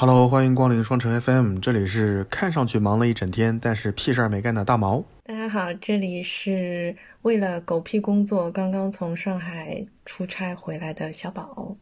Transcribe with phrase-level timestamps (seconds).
[0.00, 5.02] Hello，欢迎光临双城 FM，这里是看上去忙了一整天，但是屁事儿没干的大毛。
[5.24, 11.76] 大家好，这里是为了狗屁工作刚刚从上海出差回来的小宝。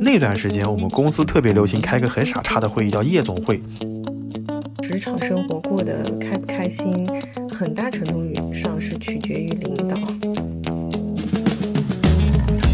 [0.00, 3.60] 那段时间，我们公司特别流行开个很傻叉的会议，叫夜总会。
[4.80, 7.08] 职场生活过得开不开心，
[7.50, 9.98] 很大程度上是取决于领导。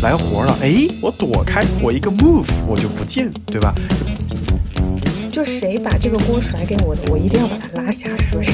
[0.02, 3.74] 来活了，哎，我躲开，我一个 move 我就不见，对吧？
[5.30, 8.46] 就谁把这个锅甩给我的，我一定要把它拉下水。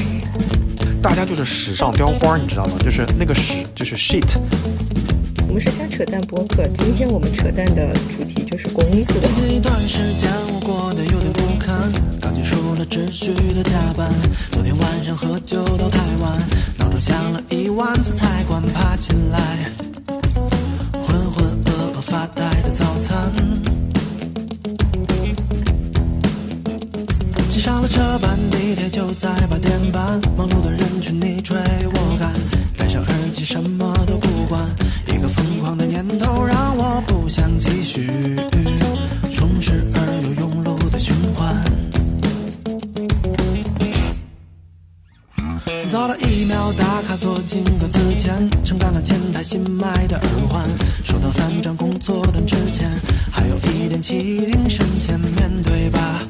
[1.01, 2.73] 大家就是屎上雕花，你知道吗？
[2.83, 4.37] 就是那个屎，就是 shit。
[5.47, 9.15] 我们是瞎扯淡播客，今天我们扯淡的主题就是工作。
[9.21, 11.89] 这一段时间我过得有点不堪，
[12.19, 14.11] 刚结束了秩序的加班，
[14.51, 16.37] 昨天晚上喝酒到太晚，
[16.77, 19.86] 闹钟响了一万次才关爬起来。
[28.19, 32.33] 班地铁就在八点半，忙碌的人群你追我赶，
[32.77, 34.67] 戴上耳机什么都不管，
[35.07, 38.07] 一个疯狂的念头让我不想继续，
[39.33, 41.55] 充实而又庸碌的循环。
[45.89, 50.67] 早了一秒打卡坐进格子前，撑干了前台新买的耳环。
[51.05, 52.89] 收到三张工作单之前，
[53.31, 56.21] 还有一点气定神闲面对吧，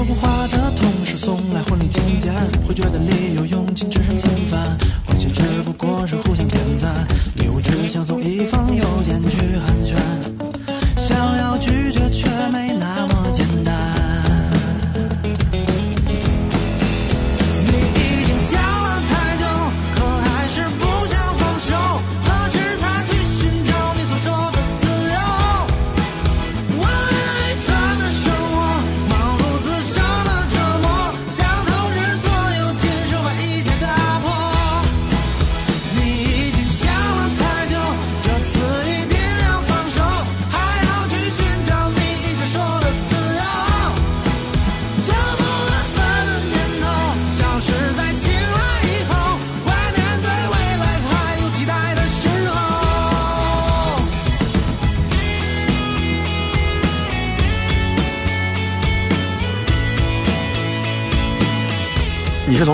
[0.00, 2.32] 说过话的同事送来婚礼请柬，
[2.66, 3.19] 会觉得累。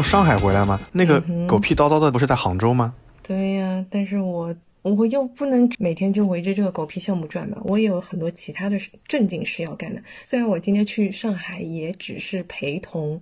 [0.07, 0.81] 上海回来吗？
[0.93, 2.95] 那个狗屁叨叨的不是在杭州吗？
[3.25, 8.79] 对呀，但是我我又不能每天就围着这个狗屁项目转吧，我也有很多其他的
[9.09, 10.01] 正经事要干的。
[10.23, 13.21] 虽然我今天去上海也只是陪同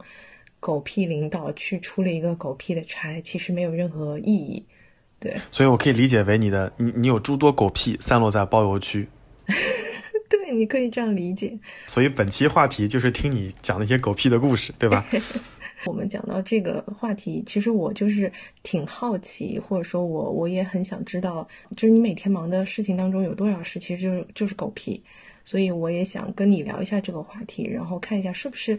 [0.61, 4.63] 狗屁领导去出了一个狗屁的差，其实没有任何意义。
[5.19, 9.09] 对，所以我可以理解为你的你你有诸多狗屁散落在包邮区。
[10.29, 11.59] 对，你可以这样理解。
[11.87, 15.05] 所以本期话题就是听你讲那些狗屁的故事，对吧？
[15.87, 18.31] 我们讲到这个话题，其实我就是
[18.63, 21.47] 挺好奇，或者说我我也很想知道，
[21.77, 25.03] 就是你每天忙的事情当中有多少事其实就是就是狗屁，
[25.43, 28.79] 所以我也想跟你聊一下这个话题，然后看一下是不是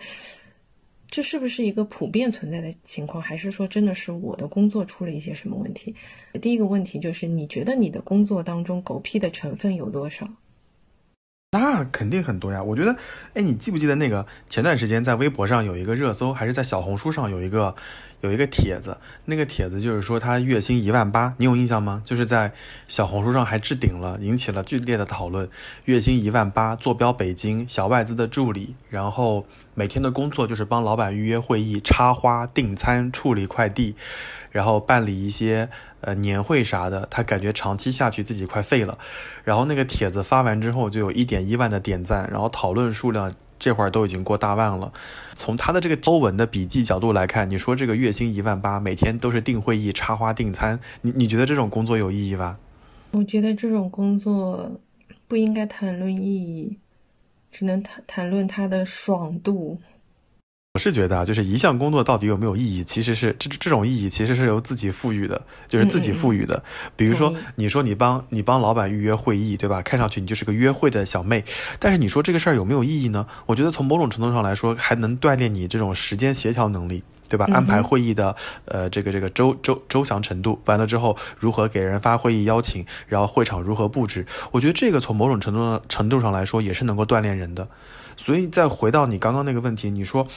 [1.07, 5.95] 这是不是一个普遍存在的情况，还是说真的是我的工作出了一些什么问题？
[6.41, 10.27] 第一个问题就是，你觉得你的工作当中狗屁的成分有多少？
[11.59, 12.95] 那肯定很多呀，我觉得，
[13.33, 17.75] 哎，你记不记得那个前段时间在微博上有一个热搜，还是在小红书上有一个
[18.21, 22.01] 有一个帖子，那个帖子就是说他月薪一万八，你有印象吗？
[22.03, 22.51] 就是在
[22.87, 25.49] 小红书上还置顶了，引起了剧烈的讨论。
[25.85, 33.95] 月薪一万八，坐标北京，小外资的助理，然后每天的工作就是帮老板预约会议、插花、订餐、处理快递，
[34.51, 35.69] 然后办理一些。
[36.05, 38.97] 呃，年会啥的，他感觉长期下去自己快废了。
[39.43, 44.93] 然后那个帖子发完之后，就有一点一万的点赞，然后讨论数量这会儿都已经过大万了。
[45.33, 52.59] 从他的这个欧文的笔记角度来看，你说这个月薪一万八，每天都是订会议、插花、订餐，你你觉得这种工作有意义吧？
[53.11, 54.79] 我觉得这种工作
[55.27, 56.77] 不应该谈论意义，
[57.51, 59.79] 只能谈谈论它的爽度。
[60.75, 66.61] 我是觉得啊，就是一项工作到底有没有意义，其实是这这种意义其实是由自己赋予的，就是自己赋予的。
[66.97, 69.81] 比如说，你说你帮你帮老板预约会议，对吧？
[69.81, 71.45] 看上去你就是个约会的小妹，
[71.79, 73.25] 但是你说这个事儿有没有意义呢？
[73.45, 77.47] 我觉得从某种程度上来说，还能锻炼你这种时间协调能力，对吧？
[77.53, 78.35] 安排会议的
[78.65, 87.65] 呃这个这个周周周详程度，完了之后如何给人发会议邀请，然后会场如何布置，我觉得这个从某种程度上程度上来说也是能够锻炼人的。
[88.17, 90.27] 所以再回到你刚刚那个问题，你说。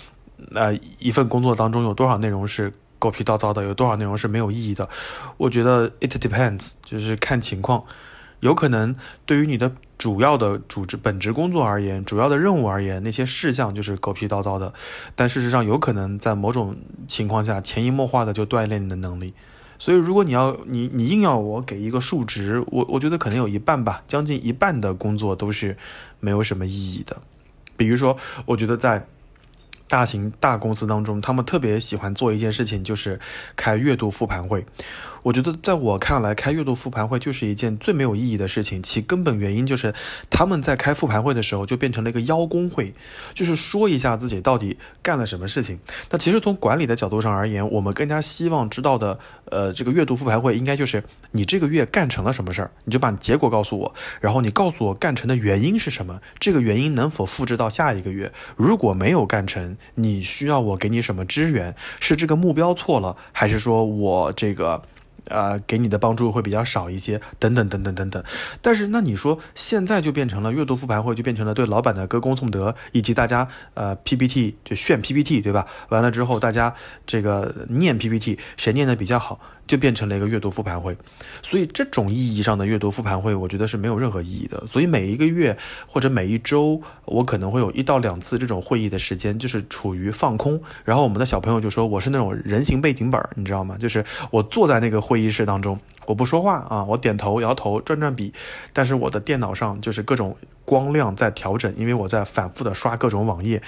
[0.55, 4.89] 呃一份工作当中有多少内容是狗屁叨叨的，有多少内容是没有意义的？
[5.37, 7.85] 我觉得 it depends，就是看情况。
[8.41, 8.95] 有可能
[9.27, 14.73] 对于你的主要的主职本职工作而言，主要的任务而言，那些事项就是狗屁叨叨的。
[15.17, 16.77] 但事实上，有可能在某种
[17.09, 19.35] 情况下，潜移默化的就锻炼你的能力。
[19.77, 25.77] 所以，如果你要你你硬要我给一个数值，我我觉得可能有一半吧，将近一半的工作都是
[26.21, 27.21] 没有什么意义的。
[27.77, 29.09] 比如说，我觉得在
[29.87, 33.21] 大型大公司当中，他们特别喜欢做一件事情，就是
[33.55, 34.67] 开月度复盘会。
[35.29, 38.83] 我觉得，在我看来，开月度复盘会就是一件最没有意义的事情。
[38.83, 39.93] 其根本原因就是
[40.31, 42.95] 他们在开复盘会的时候就变成了一个邀功会，
[43.35, 45.81] 就是说一下自己到底干了什么事情。
[46.11, 49.19] 那其实从管理的角度上而言，我们更加希望知道的，
[49.51, 58.33] 呃，这个月度复盘会应该就是你这个月干成了什么事儿，你就把结果告诉我，然后你告诉我干成的原因是什么，这个原因能否复制到下一个月？
[58.57, 61.77] 如果没有干成，你需要我给你什么支援？
[62.01, 64.83] 是这个目标错了，还是说我这个？
[65.29, 68.23] 呃，给你的帮助会比较少一些，等等等等等等。
[68.61, 75.67] 但是，那你说现在就变成了阅读复盘会，就变成了对老板的歌功颂德，以及大家呃 PPT 就炫 PPT，对吧？
[75.91, 76.75] 完了之后，大家
[77.07, 79.41] 这个念 PPT，谁念的比较好？
[79.69, 80.97] 就变成了一个阅读复盘会，
[81.43, 84.67] 所以这种意义上的阅读复盘会，我觉得是没有任何意义的。
[84.67, 85.55] 所以每一个月
[85.87, 90.59] 或者每一周，我可能会有一到两次这种会议的时间，就是处于放空。
[90.87, 93.77] 然后我们的小朋友就说我是那种人形背景板，你知道吗？
[93.79, 95.77] 就是我坐在那个会会议室当中，
[96.07, 98.33] 我不说话啊，我点头摇头转转笔，
[98.73, 103.61] 但是我的电脑上就是各种光亮在调整，因为我在反复的刷各种网页。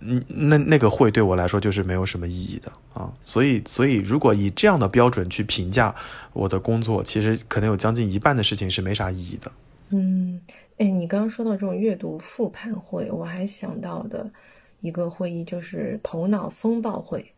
[0.00, 5.94] 嗯，那那个会对我来说就是没有什么意义的啊，所以所以如果以这样的标准去评价
[6.32, 9.52] 我的工作，其实可能有将近一半的事情是没啥意义的。
[9.90, 10.40] 嗯，
[10.78, 14.30] 哎，你刚刚说到这种阅读复盘会，我还想到的
[14.80, 17.32] 一个会议就是头脑风暴会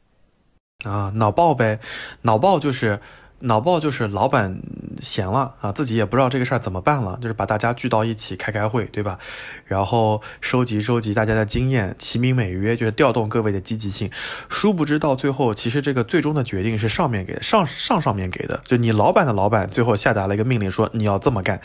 [0.84, 1.80] 啊，脑爆呗，
[2.22, 3.00] 脑爆就是。
[3.40, 4.60] 脑爆就是老板
[5.00, 9.16] 闲了啊，自己也不知道这个事儿怎么办了，就是把大家聚到一起开开会，对吧？
[9.64, 14.10] 然后收集收集大家的经验，齐名美约，就是调动各位的积极性。
[14.48, 21.60] 殊不知到最后，其实这个最终的决定是上面给的，上上上面给的，就你老板的老板最后下达了一个命令，说你要这么干。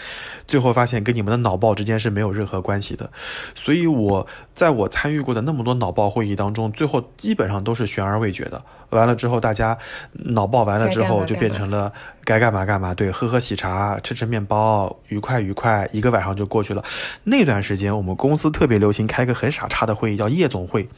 [0.47, 3.09] 最后发现跟你们的脑爆之间是没有任何关系的。
[3.55, 8.63] 所以我在我参与过的那么多脑爆会议当中，最后基本上都是悬而未决的。
[8.93, 9.75] 完了之后，大家
[10.11, 11.63] 脑爆完了之后就变成。
[11.63, 11.93] 成了
[12.25, 16.83] 该干嘛干嘛，对，喝喝喜茶，吃吃面包，愉快愉快，一个晚上就过去了。
[17.23, 20.89] 那段时间，我们公司特别流行开个很傻叉的会议，叫夜总会，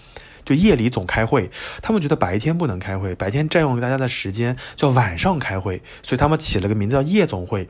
[0.43, 1.51] 就夜里总开会。
[1.83, 7.67] 他们觉得白天不能开会，白天占用大家的时间，叫晚上开会，所以他们起了个名字叫夜总会。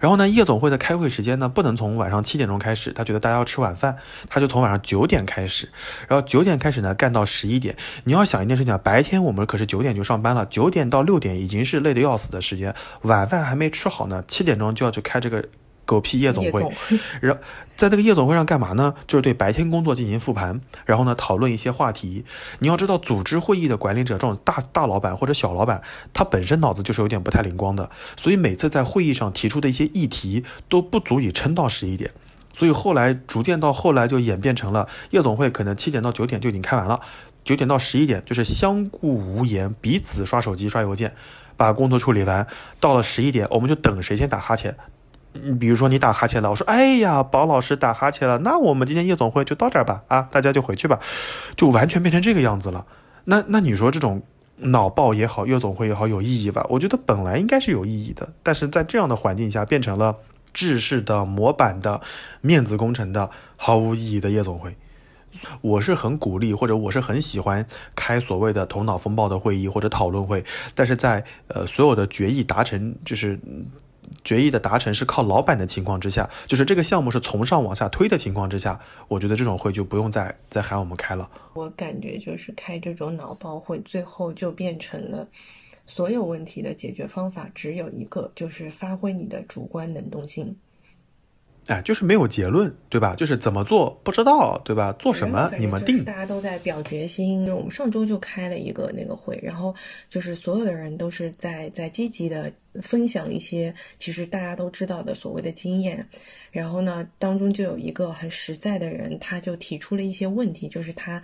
[0.00, 3.96] 然后呢，夜总会的开会时间呢，不能从晚上七点钟开始，他觉得大家要吃晚饭，
[4.28, 5.68] 他就从晚上九点开始，
[6.08, 7.76] 然后九点开始呢，干到十一点。
[8.04, 15.44] 你要想一件事情，白天我们可是九点就上班了，九点到六点已经是累得要死的时间，晚饭还没吃好呢，七点钟就要去开这个。
[15.86, 16.60] 狗屁夜总会，
[17.20, 17.40] 然后
[17.76, 18.92] 在这个夜总会上干嘛呢？
[19.06, 22.24] 就是对白天工作进行复盘，然后呢讨论一些话题。
[22.58, 25.80] 你要知道，组织会议的管理者这种大大老板或者小老板，
[26.12, 32.10] 他本身脑子就是有点不太灵光的，所以每次在会议上提出的一些议题都不足以撑到十一点。
[32.52, 37.00] 所以后来逐渐到后来就演变成了夜总会可能七点到九点就已经开完了，
[37.44, 41.14] 九点到十一点就是相顾无言，彼此刷手机刷邮件，
[41.56, 42.44] 把工作处理完。
[42.80, 44.74] 到了十一点，我们就等谁先打哈欠。
[45.44, 50.98] 你比如说你打哈欠了，我说哎呀，宝老师打哈欠了，那我们今天夜总会就到这儿吧，啊，大家就回去吧，
[51.56, 52.86] 就完全变成这个样子了。
[53.24, 54.22] 那那你说这种
[54.56, 56.66] 脑爆也好，夜总会也好，有意义吧？
[56.70, 60.16] 我觉得本来应该是有意义的，但是在这样的环境下，变成了
[60.52, 62.00] 制式的模板的
[62.40, 64.76] 面子工程的毫无意义的夜总会。
[65.60, 73.38] 我是很鼓励，或者我是很喜欢开所谓的头脑风暴的会议或者讨论会，但是在呃所有的决议达成就是。
[74.24, 81.30] 决议的达成是靠老板的情况之下，就是这个项目是从上往下推的情况之下，我觉得这种会就不用再再喊我们开了。
[81.54, 85.26] 我感觉就是开这种脑包会，最后就变成了
[85.86, 90.56] 所有问题的解决方法只有一个，就是发挥你的主观能动性。
[91.68, 93.14] 哎，就是没有结论，对吧？
[93.16, 94.92] 就是怎么做不知道，对吧？
[94.98, 96.04] 做什么你们定。
[96.04, 97.50] 大家都在表决心。
[97.52, 99.74] 我们上周就开了一个那个会，然后
[100.08, 106.06] 就是所有的人都是在在积极的分享一些其实大家都知道的所谓的经验。
[106.52, 111.20] 然后呢，当中就有一个很实在的人，他就提出了一些问题，就是他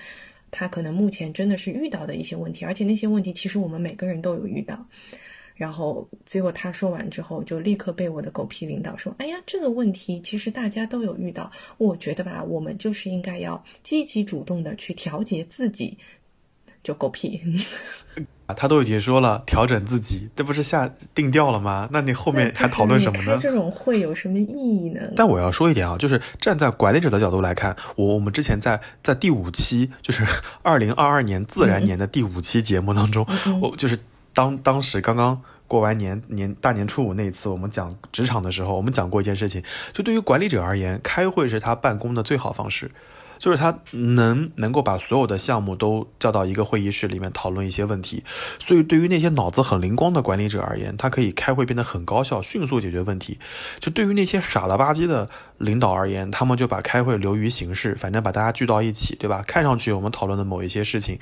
[0.51, 4.87] 他可能目前真的是遇到的一些问题，而且那些问题其实我们每个人都有遇到。
[5.63, 11.49] 然后结果他说完之后，就立刻被我的狗屁领导说：“哎呀，这个问题其实大家都有遇到。
[11.79, 15.97] 我觉得吧，我们就是应该要积极主动的去调节自己
[16.83, 17.41] 就狗屁。
[18.47, 21.89] 啊，他都已经说了调整自己，这不是下定调了吗？
[21.93, 23.37] 那你后面还讨论什么呢？
[23.37, 25.13] 开这种会有什么意义呢？
[25.15, 30.27] 但我要说一点啊，就是站在管理者的角度来看，我我们之前在在第五期，就是
[30.65, 33.25] 二零二二年自然年的第五期节目当中，
[33.63, 33.97] 我就是
[34.35, 35.41] 当当时刚刚
[35.73, 39.63] 过完年年大年初五那一次，我们讲职场的时候，我们讲过一件事情，
[39.95, 42.91] 就对于管理者而言，开会是他办公的最好方式。
[43.39, 48.23] 就是他能能够把所有的项目都叫到一个会议室里面讨论一些问题，
[48.59, 53.39] 所以对于那些脑子很灵光的管理者而言，他可以开会变得很高效，迅速解决问题。
[53.81, 59.43] 就对于那些傻了吧唧的领导而言，他们就把开会流于形式，反正把大家聚到一起，对吧？
[59.45, 61.19] 看上去我们讨论的某一些事情，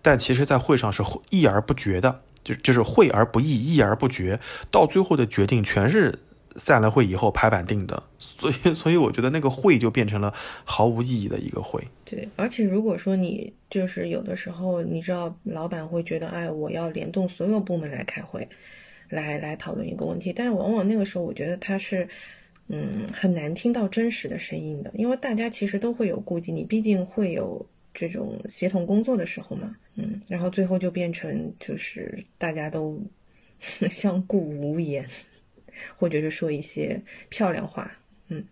[0.00, 6.18] 但其实在会上是议而不决的，就就是会而不议，议而不决，到最后的决定全是。
[6.56, 11.80] 散了会以后拍板定的，所以 所以我觉得那个会就变成了毫无意义的一个会。
[12.04, 18.46] 对，而且如果说你就是有的时候，你知道老板会觉得，哎，我要联动所有部门来开会，
[19.10, 22.06] 来来讨论一个问题，但是往往那个时候，我觉得他是，
[22.66, 27.64] 嗯，很难听到真实的声音的，因为大家其实都会有顾忌，你毕竟会有
[28.08, 33.02] 这种协同工作的时候嘛，嗯，然后最后就变成就是大家都
[33.90, 35.08] 相顾无言。
[35.96, 37.90] 或者是说一些漂亮话，
[38.28, 38.44] 嗯，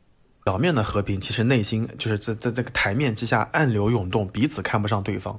[0.45, 5.39] 表面的和平，其实内心就是在在这个台面之下暗流涌动，彼此看不上对方。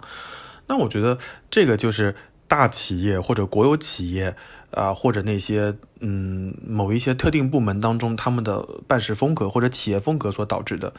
[0.68, 1.18] 那我觉得
[1.50, 2.16] 这个就是
[2.48, 4.36] 大企业或者国有企业
[4.72, 10.94] 啊，或者那些嗯某一些特定部门当中他们的办事风格或者企业风格所导致的。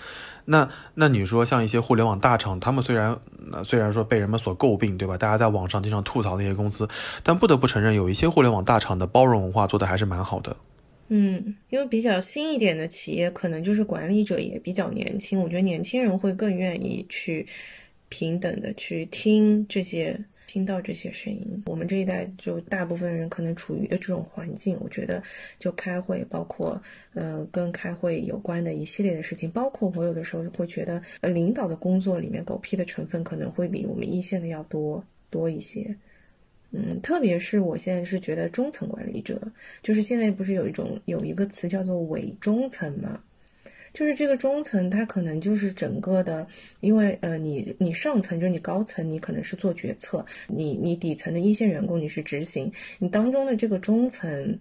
[0.46, 3.18] 那那你说像一些互联网大厂，他们虽然
[3.64, 5.16] 虽然说被人们所诟病，对吧？
[5.16, 6.88] 大家在网上经常吐槽那些公司，
[7.22, 10.56] 但不得不承认，有一些互联网大厂的包容文化做的还是蛮好的。
[11.12, 17.46] 嗯，因为比较新一点的企业，可能就是管理者也比较年轻，我觉得年轻人会更愿意去
[18.08, 21.62] 平等的去听这些，听到这些声音。
[21.66, 25.22] 我们这一代就大部分人可能处于的这种环境，我觉得
[25.60, 26.82] 就开会，包括
[27.14, 35.96] 呃跟开会有关的一系列的事情，包括我有的时候会觉得，呃领导的工作里面狗屁的成分可能会比我们一线的要多多一些。
[36.72, 39.40] 嗯，特别是我现在是觉得中层管理者，
[39.84, 43.22] 就是现在不是有一种有一个词叫做伪中层嘛，
[43.92, 46.46] 就是这个中层他可能就是整个的，
[46.80, 54.58] 因为呃你你上层就是你高层你可能是做决策，你你底层的一线员工你是执行，你当中的这个中层，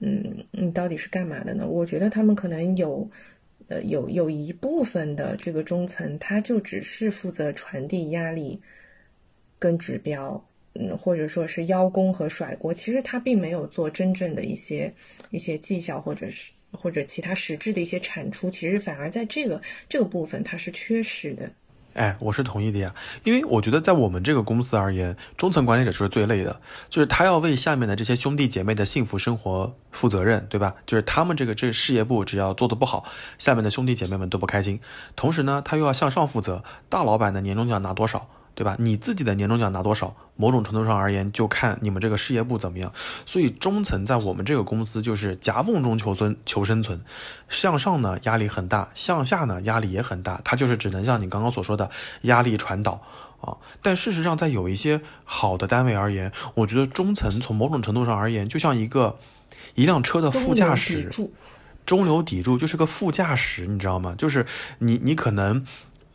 [0.00, 1.66] 嗯，你到底是干嘛的呢？
[1.66, 3.10] 我觉得他们可能有，
[3.68, 8.60] 呃有有一部分的这个中层，他就只是负责传递压力
[9.58, 10.44] 跟指标。
[10.80, 14.92] 嗯，或者说是邀功和甩锅，其实他并没有做真正的一些
[15.30, 21.50] 一些绩效，或者是或者其他实质的一些产出，其实反而在这个这个部分它是缺失的。
[21.94, 22.94] 哎，我是同意的呀，
[23.24, 30.76] 因为我觉得在我们这个公司而言，中层管理者就是最累的，就是他要为下面的这些兄弟姐妹的幸福生活负责任，对吧？
[30.86, 33.04] 就是他们这个这事业部只要做的不好，
[33.36, 34.78] 下面的兄弟姐妹们都不开心。
[35.16, 38.30] 同时呢，他又要向上负责，大老板的年终奖拿多少？
[38.58, 38.74] 对吧？
[38.80, 40.16] 你自己的年终奖拿多少？
[40.34, 42.92] 某种程度上而言，就看你们这个事业部怎么样。
[43.24, 47.00] 所以中层在我们这个公司就是夹缝中求存、求生存。
[47.48, 50.40] 向上呢压力很大，向下呢压力也很大。
[50.42, 51.88] 它就是只能像你刚刚所说的
[52.22, 53.00] 压力传导
[53.40, 53.58] 啊。
[53.80, 59.20] 但事实上，在有一些好的单位而言，我觉得中层从某种程度上而言，就像一个
[59.76, 61.08] 一辆车的副驾驶，
[61.86, 64.16] 中流砥柱就是个副驾驶，你知道吗？
[64.18, 64.44] 就是
[64.80, 65.64] 你，你可能。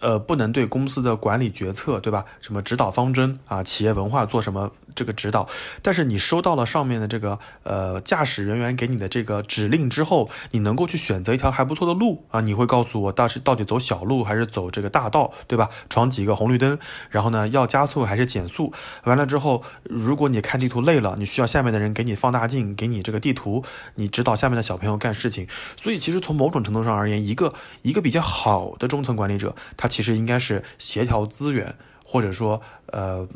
[0.04, 2.26] 呃，不能对公司的管理决策，对吧？
[2.42, 5.48] 什么指导方针啊，企业文化做什么这个指导？
[5.82, 12.42] 但是你收到了上面的这个呃驾驶人员给你的这个指令之后，你能够去选择一条还不错的路啊？
[12.42, 15.70] 你会告诉我，到是到底走小路还是走这个大道，对吧？
[15.90, 16.78] 闯几个红绿灯，
[17.10, 18.74] 然后呢，要加速还是减速？
[19.06, 23.64] 完了之后，如果你看地图累了，你需要下面的人给你放大镜，给你这个地图，
[23.96, 25.48] 你指导下面的小朋友干事情。
[25.78, 29.88] 所以其实从某种程度上而言，一个一个比较好的中层管理者，他。
[29.94, 33.28] 其实应该是协调资源，或者说，呃，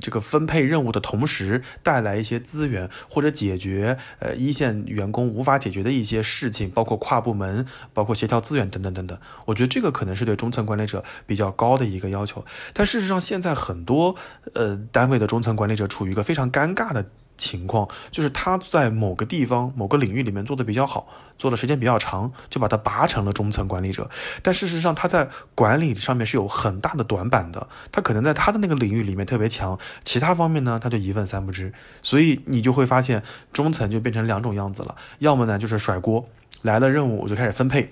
[0.00, 9.18] 这个分配任务的同时带来一些资源，或者解决呃一线员工无法解决的一些事情，包括跨部门，包括协调资源等等等等。
[9.46, 12.44] 我觉得这个可能是对中层管理者比较高的一个要求。
[12.72, 14.16] 但事实上，现在很多
[14.54, 17.06] 呃单位的中层管理者处于一个非常尴尬的。
[17.38, 24.10] 情况就是他在某个地方、某个领域里面做的比较好，做的时间比较长，就把他拔成了中层管理者。
[24.42, 27.68] 但事实上，他在管理上面是有很大的短板的。
[27.92, 31.72] 他可能在他的那个领域里面特别强，其他方面呢，他就一问三不知。
[32.02, 36.28] 所以你就会发现，中层就变成两种样子了：要么呢就是甩锅，
[36.62, 37.90] 来了任务我就开始分配，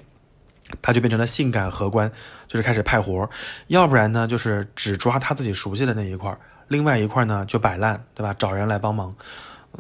[0.82, 2.10] 他就变成了性感荷官，
[2.48, 3.28] 就是开始派活；
[3.68, 6.36] 要不然呢就是只抓他自己熟悉的那一块。
[6.68, 8.34] 另外一块呢就摆烂，对吧？
[8.34, 9.14] 找人来帮忙。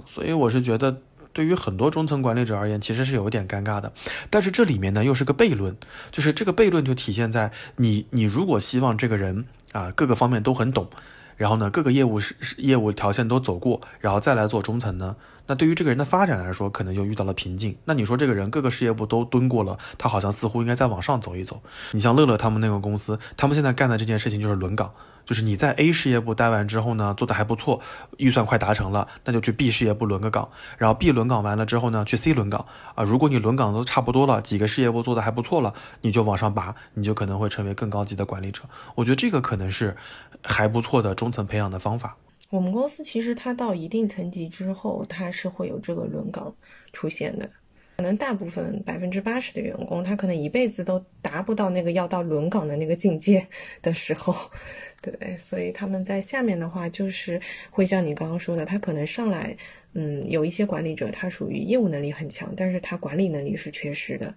[0.04, 0.98] 所以我是觉得，
[1.32, 3.92] 对于很多中层管理者而言，其实是有一点尴尬的。
[4.30, 5.76] 但是这里面呢又是个悖论，
[6.10, 10.88] 就是这个悖论就体现在你你如果希望这个人啊各个方面都很懂。
[11.36, 15.16] 然后呢，各个业务是业务条线都走过，然后再来做中层呢？
[15.48, 17.76] 那对于这个人的发展来说，可能就遇到了瓶颈。
[17.84, 21.60] 那你说这个人各个事业部都蹲过了，他好像似乎应该再往上走一走。
[21.92, 24.90] 你像乐乐他们那个公司，他们现在干的这件事情就是轮岗。
[25.26, 27.80] 就是你在 A 事业部待完之后呢，做的还不错，
[28.16, 32.64] 预算快达成了，那就去 B 事业部轮个岗，然后 B 轮岗完了之后呢，去 C 轮岗
[32.94, 33.04] 啊。
[33.04, 38.62] 如果你轮岗都差不多了，几个事业部做的还不错了，你就往上拔，你就可能会成为更高级的管理者。
[38.94, 39.96] 我觉得这个可能是
[40.42, 42.16] 还不错的中层培养的方法。
[42.50, 46.54] 我们公司其实它到一定层级之后，它是会有这个轮岗
[46.92, 47.50] 出现的。
[47.96, 53.48] 可能大部分百分之八十的员工，他可能一辈子都达不到那个要到轮岗的那个境界
[53.80, 54.34] 的时候，
[55.00, 59.56] 对，所以他们在下面的话，就是会像你刚刚说的，他可能上来，
[59.94, 64.34] 嗯，有一些管理者他属于业务能力很强，但是他管理能力是缺失的。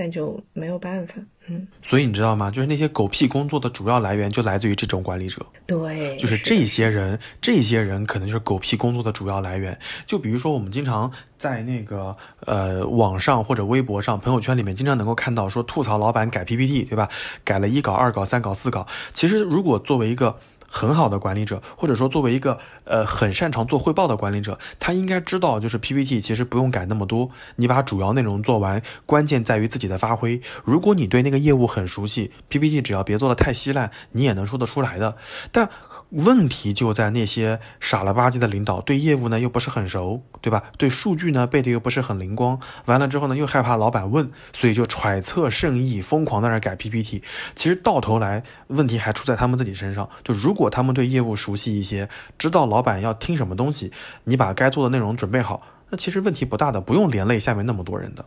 [0.00, 1.16] 但就没有办法，
[1.46, 2.50] 嗯，所以你知道吗？
[2.50, 9.78] 就是那些狗屁工作的主要来源就来自于这种管理者，对，就是这些人，这些人可能就是狗屁工作的主要来源。
[10.06, 12.16] 就比如说，我们经常在那个
[12.46, 17.06] 呃网上或者微博上、朋友圈里面，经常能够看到说吐槽老板改 PPT，对吧？
[17.44, 18.86] 改了一稿、二稿、三稿、四稿。
[19.12, 20.34] 其实如果作为一个
[20.72, 30.40] 很好的管理者，或者说作为一个呃很擅长做汇报的管理者，他应该知道，就是 PPT 其实不用改那么多，你把主要内容做完，关键在于自己的发挥。
[30.64, 35.16] 如果你对那个业务很熟悉，PPT 只要别做的太稀烂，你也能说得出来的。
[35.50, 35.68] 但
[36.10, 40.64] 问题就在那些傻了吧唧的领导，对业务呢又不是很熟，对吧？
[40.76, 47.22] 对数据呢背的又不是很灵光，完了之后呢又害怕老板问，所以就揣测圣意，疯狂在那改 PPT。
[47.54, 50.08] 其实到头来问题还出在他们自己身上。
[50.24, 53.92] 就如果他们对业务熟悉一些，知道老板要听什么东西，
[54.24, 58.24] 你把该做的内容准备好，那其实问题不大的，不用连累下面那么多人的。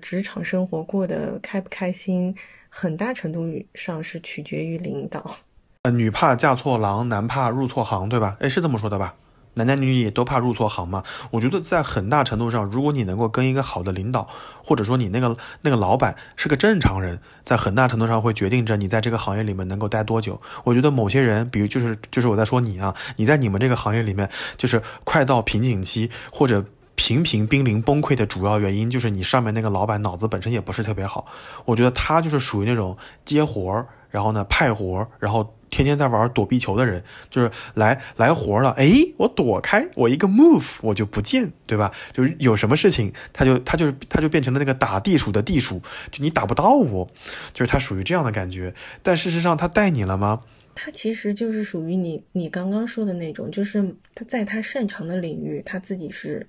[0.00, 2.36] 职场生活过得开不开心，
[2.68, 5.34] 很大程度上是取决于领导。
[5.82, 8.36] 呃，女怕嫁错郎，男怕入错行，对吧？
[8.40, 9.14] 哎，是这么说的吧？
[9.54, 11.02] 男男女女也都怕入错行嘛。
[11.30, 14.28] 我觉得在很大程度上，如果你能够跟一个好的领导，
[14.62, 20.38] 或者说你那个那个老板是个正常人，在很大程度上会决定着你在这个行业里面能够待多久。
[20.64, 26.62] 我觉得某些人，比如就是就是我在说你啊，你在你们这个行业里面，就是快到瓶颈期或者
[26.94, 31.24] 频频濒临崩溃的主要原因，就是你上面那个老板脑子本身也不是特别好。
[31.64, 35.54] 我觉得他就是属于那种接活儿，然后呢派活，然后。
[35.70, 41.92] 天天在玩躲避球的人，就是来来活了，哎，我躲开，我一个 move 我就不见，对吧？
[42.12, 47.08] 就是有什么事情，他就他就他就变成了那个打地鼠的地鼠，就你打不到我，
[47.54, 48.74] 就是他属于这样的感觉。
[49.00, 50.40] 但事实上，他带你了吗？
[50.74, 56.48] 他其实就是属于你你刚刚说的那种，就是他在他擅长的领域，他自己是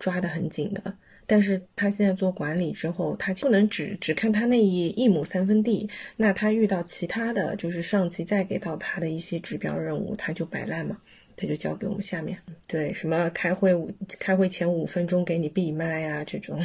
[0.00, 0.96] 抓得很紧的。
[1.32, 10.94] 但是他现在做管理之后，他不能只只看他那一一亩三分地，那他遇到其他的就是上级再给到他的一些指标任务，他就摆烂嘛，
[11.34, 12.36] 他就交给我们下面。
[12.66, 16.62] 对，什么开会五开会前五分钟给你闭麦啊这种。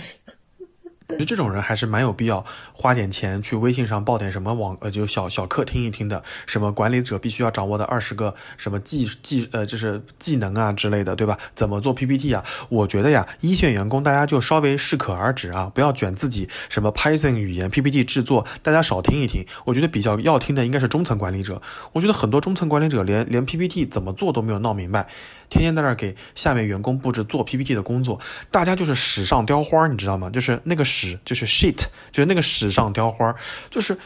[1.09, 11.37] 我觉得这种人还是蛮有必要花点钱去微信上报点什么网呃，就小小课听一听的，什么管理者必须要掌握的二十个什么技技呃，就是技能啊之类的，对吧？
[11.55, 12.43] 怎么做 PPT 啊？
[12.67, 19.45] 我觉得呀，一线员工大家就稍微适可而止啊，不要卷自己什么 Python 语言 PPT 制作，大家少听一听。
[19.63, 21.61] 我觉得比较要听的应该是中层管理者。
[21.93, 25.07] 我觉得很多中层管理者连连 PPT 怎么做都没有闹明白。
[25.49, 28.19] 天天在那儿给下面员工布置做 PPT 的工作，
[28.51, 30.29] 大家就是屎上雕花，你知道吗？
[30.29, 33.35] 就是那个屎，就是 shit，就是那个屎上雕花，
[33.69, 33.97] 就是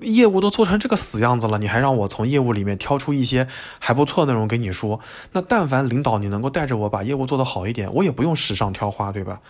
[0.00, 3.46] 业务都做成这个死样子了，你还让我从业务里面挑出一些
[3.78, 5.00] 还不错的内容给你说？
[5.32, 9.40] 那但凡领导你能够带着我把业务做得好一点，我也不用纸上挑花，对吧？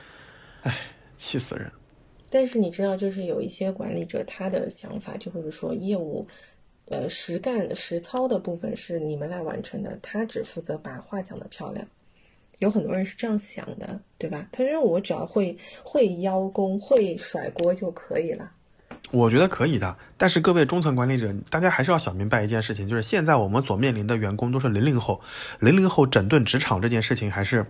[0.62, 0.74] 哎，
[1.16, 1.70] 气死人！
[2.30, 6.26] 但是你知道，就是有一些管理者他的想法就会是说业务。
[6.90, 11.86] 呃，实干实操的部分是你们来完成的，他只负责把话讲得漂亮。
[12.58, 14.46] 有很多人是这样想的，对吧？
[14.52, 18.52] 他认为我只要会会邀功、会甩锅就可以了。
[19.10, 25.20] 我觉得可以的，但是各位中层管理者，大家还是要想明白一件事情，就是现在我们所面临的员工都是零零后，
[25.60, 27.66] 零零后整顿职场这件事情还是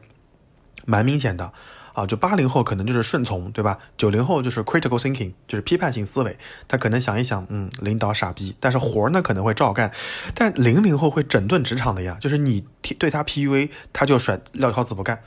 [0.86, 1.52] 蛮明显的。
[1.94, 3.78] 啊，就八零后可能就是顺从，对吧？
[3.96, 6.36] 九零后就是 critical thinking，就是批判性思维。
[6.68, 9.90] 他可能想一想，嗯，领导傻逼，但是活儿呢可能会照干。
[10.34, 12.66] 但零零后会整顿职场的呀，就是你
[12.98, 15.22] 对他 PUA，他就甩撂挑子不干。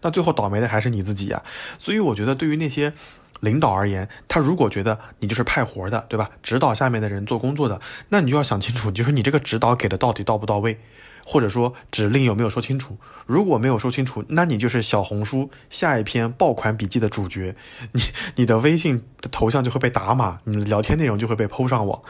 [0.00, 1.42] 那最后倒霉的还是你自己呀。
[1.76, 2.92] 所以我觉得，对于那些
[3.40, 6.30] 领导而言，他如果觉得你就是派活的，对吧？
[6.42, 7.80] 指导下面的人做工作的，
[8.10, 10.78] 那你就要想清楚，就是你这个指导给的到底到不到位。
[11.24, 12.96] 或者说指令有没有说清楚？
[13.26, 17.54] 如果没有说清楚，那你就是小红书下一篇爆款笔记的主角，
[17.92, 18.02] 你
[18.36, 22.02] 你的微信的头像就会被打码，你的聊天内容就会被抛上网。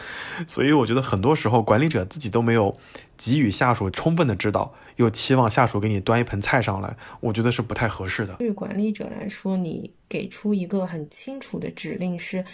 [0.46, 2.78] 所以我觉得很多时候管理者自己都没有
[3.16, 8.34] 给予下属充分的指导，又期望下属给你端一盆菜上来，我觉得是不太合适的。
[8.34, 12.44] 对于管理者来说，你给出一个很清楚的指令是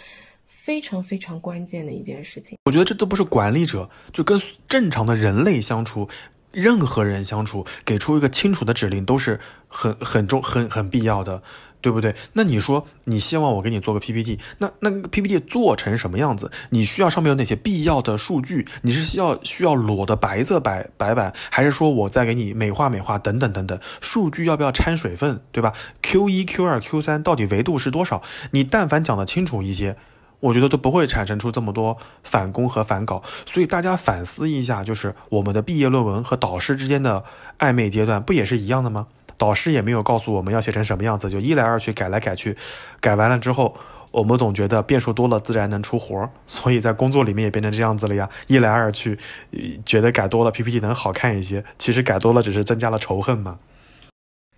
[0.45, 2.57] 非常非常关键的一件事情。
[2.65, 6.09] 我觉得这都不是管理者，就跟正常的人类相处。
[6.51, 11.43] 任何人相处，给出一个清楚的指令都是很很重、很很必要的，
[11.79, 12.15] 对不对？
[12.33, 16.51] 那你说，你希望我给你做个 PPT，那那个 PPT 做成什么样子？
[16.71, 18.67] 你需要上面有哪些必要的数据？
[18.81, 23.79] 你是需要需要裸的白色白白板，还是说我再给你美化美化等等等等？
[24.01, 28.23] 数据要不要掺水分，对吧？Q 一、Q 二、Q 三到底维度是多少？
[28.51, 29.95] 你但凡讲得清楚一些。
[30.39, 37.23] 我觉得都不会产生出这么多反攻和反稿，所以大家反思一下，就是我们的毕业论文和导师之间的
[37.57, 39.07] 暧昧阶段不也是一样的吗？
[39.37, 42.57] 导师也没有告诉我们要写成什么样子，就一来二去改来改去，
[42.99, 43.73] 改完了之后，
[44.11, 48.29] 我们总觉得变数多了自然能出活儿，所以在工作里面也变成这样子了呀。
[48.47, 49.17] 一来二去，
[49.85, 53.59] 觉得改多了 PPT 能好看一些，其实改多了只是增加了仇恨嘛。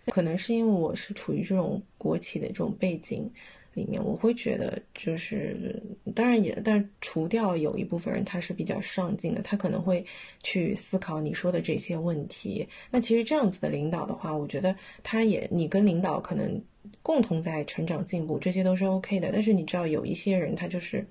[0.07, 3.31] 可能是因为我是处于这种国企的这种背景。
[3.73, 5.81] 里面我会觉得，就是
[6.13, 10.05] 当然也，但除掉有一部分人他是比较上进的，他可能会
[10.43, 12.67] 去思考你说的这些问题。
[12.89, 16.61] 那其实这样子的领导的话，我觉得他也你跟领导可能
[17.01, 19.31] 共同在成长进步，这些都是 OK 的。
[19.31, 21.07] 但是你知道有一些人他就是，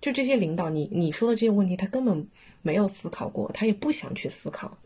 [0.00, 2.26] 就这些领导，你你说的这些问题他根本
[2.62, 4.76] 没有思考过，他也不想去思考，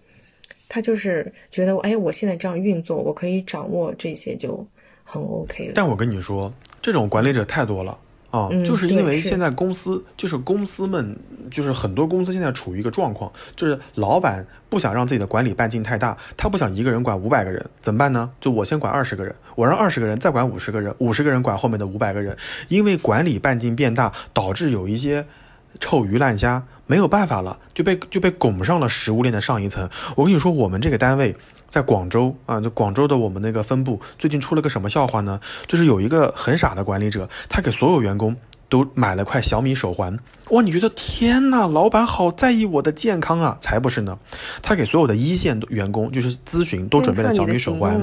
[0.68, 4.66] 他就是觉得哎，我现在这样运作，我可以掌握这些就
[5.02, 5.72] 很 OK 了。
[5.74, 6.52] 但我跟你说。
[6.85, 7.97] 这种管理者太多了
[8.29, 11.18] 啊，就是因为现在公司就是公司们
[11.51, 18.31] 就是很多公司现在处于一个状况，就是老板不想让自己的管理半径太大，他不想一个人管五百个人，怎么办呢？
[18.38, 22.37] 就我先管二十个人，我让二十个人再管五十个人，五十个人管后面的五百个人，
[22.68, 25.25] 因为管理半径变大，导致有一些
[25.81, 29.88] 臭鱼烂虾没有办法了，就被就被拱上了食物链的上一层。
[30.16, 31.35] 我跟你说，我们这个单位。
[31.74, 35.40] 在广州啊，就广州的我们那个分部最近出了个什么笑话呢？
[35.66, 38.37] 就是有一个很傻的管理者，他给所有员工
[38.68, 40.16] 都买了块小米手环。
[40.50, 43.58] 哇，你觉得天呐，老板好在意我的健康啊？
[43.60, 44.16] 才不是呢，
[44.62, 48.00] 他给所有的一线员工就是咨询都准备了小米手环。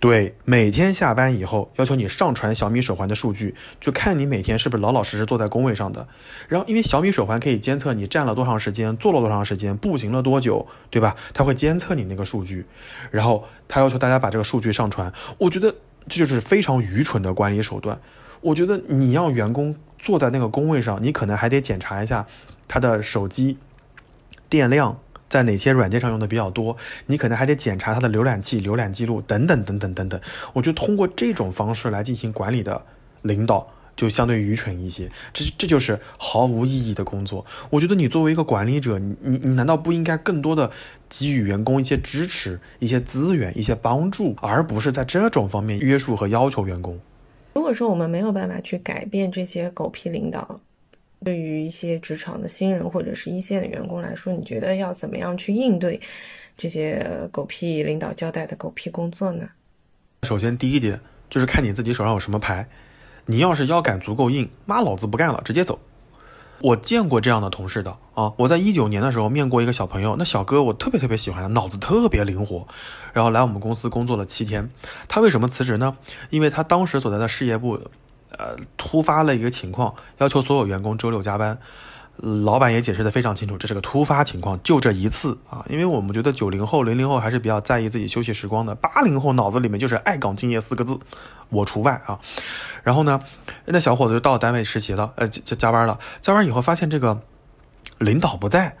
[0.00, 6.06] 对，每天下班以后要求你上传小米手环的数据，就看你每天是不是老老实实坐在工位上的。
[6.46, 11.16] 然后，因为小米手环可以监测你站了多长时间，坐了多长时间，步行了多久，对吧？
[11.34, 12.64] 它会监测你那个数据，
[13.10, 15.12] 然后他要求大家把这个数据上传。
[15.36, 15.74] 我觉得
[16.06, 18.00] 这就是非常愚蠢的管理手段。
[18.40, 22.24] 我觉得你让员工坐在那个工位上，你可能还得检查一下
[22.68, 23.58] 他的手机
[24.48, 25.00] 电量。
[25.28, 26.76] 在哪些软件上用的比较多？
[27.06, 30.20] 你可能还得检查它的浏览器浏览记录等等等等等等。
[30.52, 32.82] 我觉得通过这种方式来进行管理的
[33.22, 37.44] 领导就相对愚蠢一些，这这就是毫无意义的工作。
[37.68, 40.70] 我觉得你作为一个管理者，你你你难道不应该更多的
[41.08, 46.98] 给予员工一些支持、一些资源、一些帮助，而不是在这种方面约束和要求员工？
[47.54, 50.60] 如果说我们没有办法去改变这些狗屁领导。
[51.24, 56.00] 对于一些职场的新人或者是一线的员工来说，你觉得要怎么样去应对
[56.56, 59.48] 这些狗屁领导交代的狗屁工作呢？
[60.22, 62.68] 首先，第一点就是看你自己手上有什么牌。
[63.26, 65.78] 你要是腰杆足够硬，妈老子不干了，直接走。
[66.60, 68.32] 我见过这样的同事的啊！
[68.38, 72.66] 我在一九年的时候面过一个小朋友，那小哥我特别特别喜欢，脑子特别灵活，
[73.12, 74.70] 然后来我们公司工作了七天。
[75.06, 75.96] 他为什么辞职呢？
[76.30, 77.80] 因为他当时所在的事业部。
[78.36, 81.58] 呃，突发了一个情况，要求所有员工周六加班。
[82.20, 85.64] 老板也解释的非常清楚，这是个突发情况，就这一次啊。
[85.68, 90.98] 因为我们觉得九零后、零零后还是比较在意自己休息时光的，八零后脑子里面就是爱岗敬业四个字，
[91.50, 92.18] 我除外啊。
[92.82, 93.20] 然后呢，
[93.66, 96.00] 那小伙子就到单位实习了，呃，加加班了。
[96.20, 97.22] 加班以后发现这个
[97.98, 98.76] 领导不在，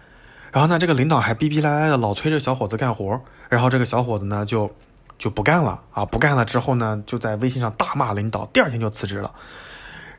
[0.50, 4.68] 然后呢，这个领导还逼逼赖赖的老催着小伙子干活，然后这个小伙子呢就。
[5.18, 6.04] 就不干了啊！
[6.04, 9.32] 不干了之后呢，就在微信上大骂领导，第二天就辞职了。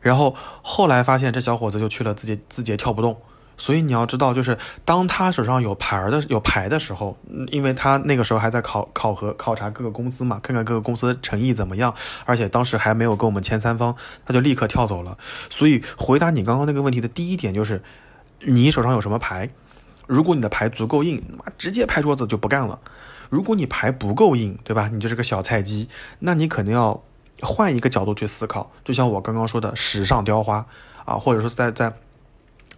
[0.02, 3.18] 然后后来发现这小伙子就去了字节，字节跳不动。
[3.58, 13.94] 所以你要知道，就是当他手上有牌的有牌的时候，因为他那个时候还在考考核考察各个公司嘛，看看各个公司诚意怎么样，而且当时还没有跟我们签三方，
[14.26, 15.18] 他就立刻跳走了。
[15.50, 17.84] 所以回答你刚刚那个问题的第一点就是，
[18.40, 19.50] 你手上有什么牌？
[20.08, 21.22] 如果你的牌足够硬，
[21.58, 22.80] 直接拍桌子就不干了。
[23.30, 24.90] 如果你牌不够硬，对吧？
[24.92, 25.88] 你就是个小菜鸡，
[26.20, 27.04] 那你可能要
[27.42, 28.72] 换一个角度去思考。
[28.84, 30.66] 就像我刚刚说的，史上雕花
[31.06, 31.94] 啊，或者说在在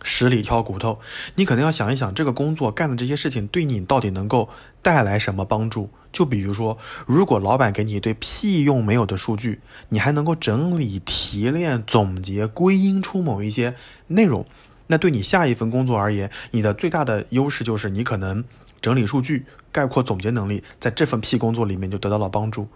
[0.04, 1.00] 十里挑骨头，
[1.36, 4.50] 你可能要想一想，这个工作干的这些事情对你到底能够
[4.82, 5.90] 带来什么帮助？
[6.12, 13.76] 就比如说，如果老板给你一堆屁用没有的数据，你还能够整理、提炼、总结、归因出某一些
[14.08, 14.46] 内容，
[14.88, 18.44] 那对你下一份工作而言，你的最大的优势就是你可能
[18.82, 22.68] 整理数据、概括总结能力，在这份屁工作里面就得到了帮助。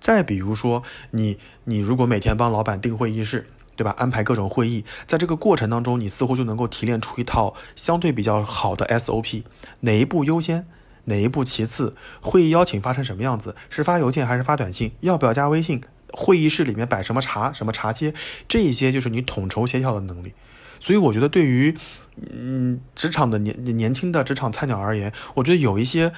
[0.00, 3.46] 再比如说，你你如果每天帮老板定会议室。
[3.74, 3.94] 对吧？
[3.96, 9.44] 安排各种会议，在这个过程当中，你似乎就能够提炼出一套相对比较好的 SOP，
[9.80, 10.66] 哪一步优先，
[11.06, 18.12] 哪一步其次，会议邀请发成什么样子，是发邮件还是发短信，要不要加微信，会议室里面摆什么茶，什么茶歇，
[18.46, 20.34] 这一些就是你统筹协调的能力。
[20.82, 21.72] 所以我觉得，对于
[22.16, 26.12] 嗯职场的年年轻的职场菜鸟而言，我觉得有一些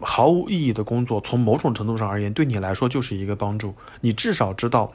[0.00, 3.74] 毫无意义的工作，从某种程度上而言，对你来说就是一个帮助。
[4.00, 4.94] 你至少知道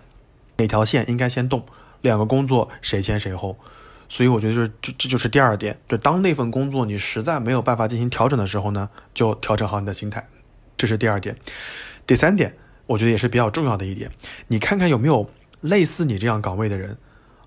[0.57, 1.63] 哪条线应该先动。
[2.01, 3.55] 两个工作谁先谁后，
[4.09, 10.27] 所以我觉得就是这这就是第二点，就当那份工作你实在没有办法进行调整的时候呢，就调整好你的心态，
[10.75, 11.37] 这是第二点。
[12.07, 14.09] 第三点，我觉得也是比较重要的一点，
[14.47, 15.29] 你看看有没有
[15.61, 16.97] 类似你这样岗位的人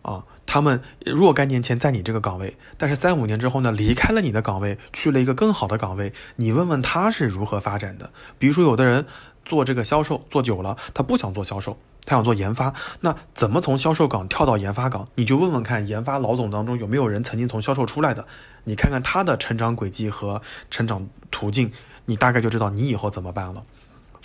[0.02, 8.10] 啊，他们若干年前在你这个岗位，但是三五年之后呢离开了你的岗位，去了一个更好的岗位，你问问他是如何发展的。
[8.38, 9.04] 比如说有的人
[9.44, 11.76] 做这个销售做久了，他不想做销售。
[12.08, 15.08] 他想做研发，那怎么从销售岗跳到研发岗？
[15.16, 18.24] 你就问问看，研发老总当中有没有人曾经从销售出来的？
[18.62, 21.72] 你看看他的成长轨迹和成长途径，
[22.04, 23.64] 你大概就知道你以后怎么办了。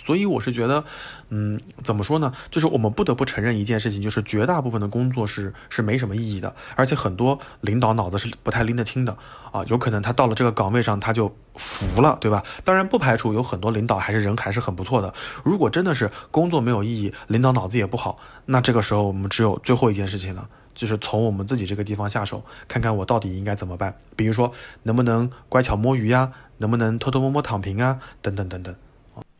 [0.04, 0.84] 所以我是觉得，
[1.28, 2.32] 嗯，怎么说呢？
[2.50, 9.16] 就是我们不得不承认一件事情，就是绝大部分的工作是是没什么意义的，而且很多领导脑子是不太拎得清的
[9.52, 12.42] 啊，有可能他到了这个岗位上他就服了，对吧？
[12.64, 15.14] 当然不排除有很多领导还是人还是很不错的。
[15.44, 23.96] 如果真的是工作没有意义，领导脑子也不好，那这个时候我们只有最后一件事情了，就是从我们自己这个地方下手，看看我到底应该怎么办。
[24.16, 28.74] 比如说能不能乖巧摸鱼呀，能不能偷偷摸摸躺平啊，等等等等。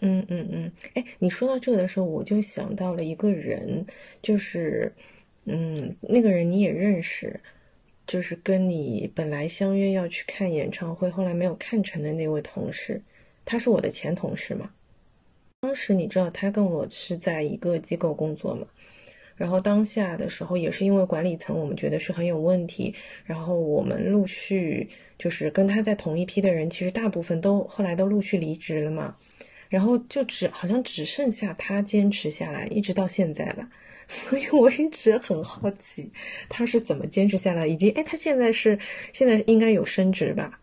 [0.05, 3.87] 嗯嗯嗯，哎，你说到这个的时候，我就想到了一个人，
[4.21, 4.93] 就是，
[5.45, 7.39] 嗯，那个人你也认识，
[8.05, 13.01] 就是跟你本来相约要去看演唱会，后来没有看成的那位同事，
[13.45, 14.73] 他是我的前同事嘛。
[15.61, 18.67] 当时你知道他跟我是在一个机构工作嘛，
[19.37, 22.93] 然后当下的时候也是因为管理层我们觉得是很有问题，
[23.25, 29.15] 然后我们陆续就是跟他在同一批的人，其实大部分都后来都陆续离职了嘛。
[29.73, 33.67] 然后就只好像只剩下他坚持下来，一直到现在吧。
[34.07, 36.13] 所以我一直很好奇，
[36.47, 38.79] 他是怎么坚持下来，以及哎，他现在是
[39.15, 40.61] 现在应该有升职吧？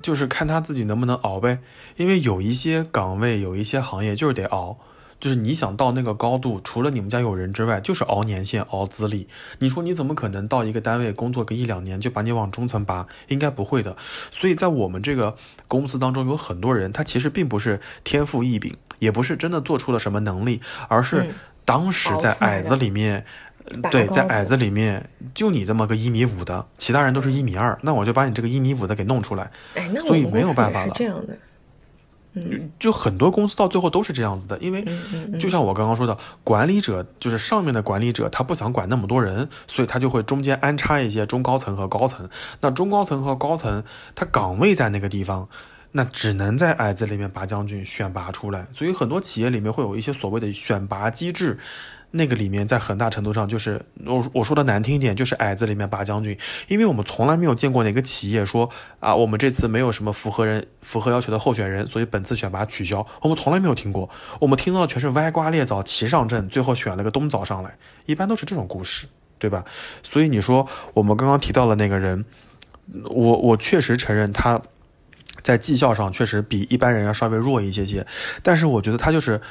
[0.00, 1.58] 就是看他自己能不能熬呗。
[1.96, 4.78] 因为有一些岗位，有一些行业就是得熬。
[5.20, 9.26] 就是你想到那个高度，除了你们家有人之外，就是熬年限、熬资历。
[9.58, 13.06] 你说你怎么可能到一个单位工作个一两年就把你往中层拔？
[13.26, 13.96] 应该不会的。
[14.30, 23.24] 所以在我们这个公司当中，有很多人，他其实并不是天赋异禀，也不是真的做出了什么能力，而是当时在矮子里面，
[23.90, 29.50] 对，在矮子里面就你这么个一米五的，其他人都是一米二，那我就把你这个一米五的给弄出来。
[29.74, 30.92] 哎，那所以没有办法了。
[30.94, 31.36] 这样的。
[32.78, 34.84] 就很多公司到最后都是这样子的，因为
[35.38, 42.28] 就像我刚刚说的，管理者就是上面的管理者，他不想管那么多人，所以他就会中间安插一些中高层和高层。
[42.60, 43.82] 那中高层和高层，
[44.14, 45.48] 他岗位在那个地方，
[45.92, 48.68] 那只能在矮子里面拔将军选拔出来。
[48.72, 51.58] 所以很多企业里面会有一些所谓的选拔机制。
[52.10, 63.06] 那个里面在很大程度上就是我我说的难听一点，就是矮子里面拔将军，因为我们从来没有见过哪个企业说啊，我们这次没有什么符合人符合要求的候选人，所以本次选拔取消。
[63.20, 64.08] 我们从来没有听过，
[64.40, 69.06] 我们听到的全是歪瓜裂枣齐上阵，最后选了个冬枣上来，一般都是这种故事，
[69.38, 69.64] 对吧？
[70.02, 72.24] 所以你说我们刚刚提到的那个人，
[73.04, 74.62] 我我确实承认他
[75.42, 78.06] 在绩效上确实比一般人要稍微弱一些些，
[78.42, 79.42] 但是我觉得他就是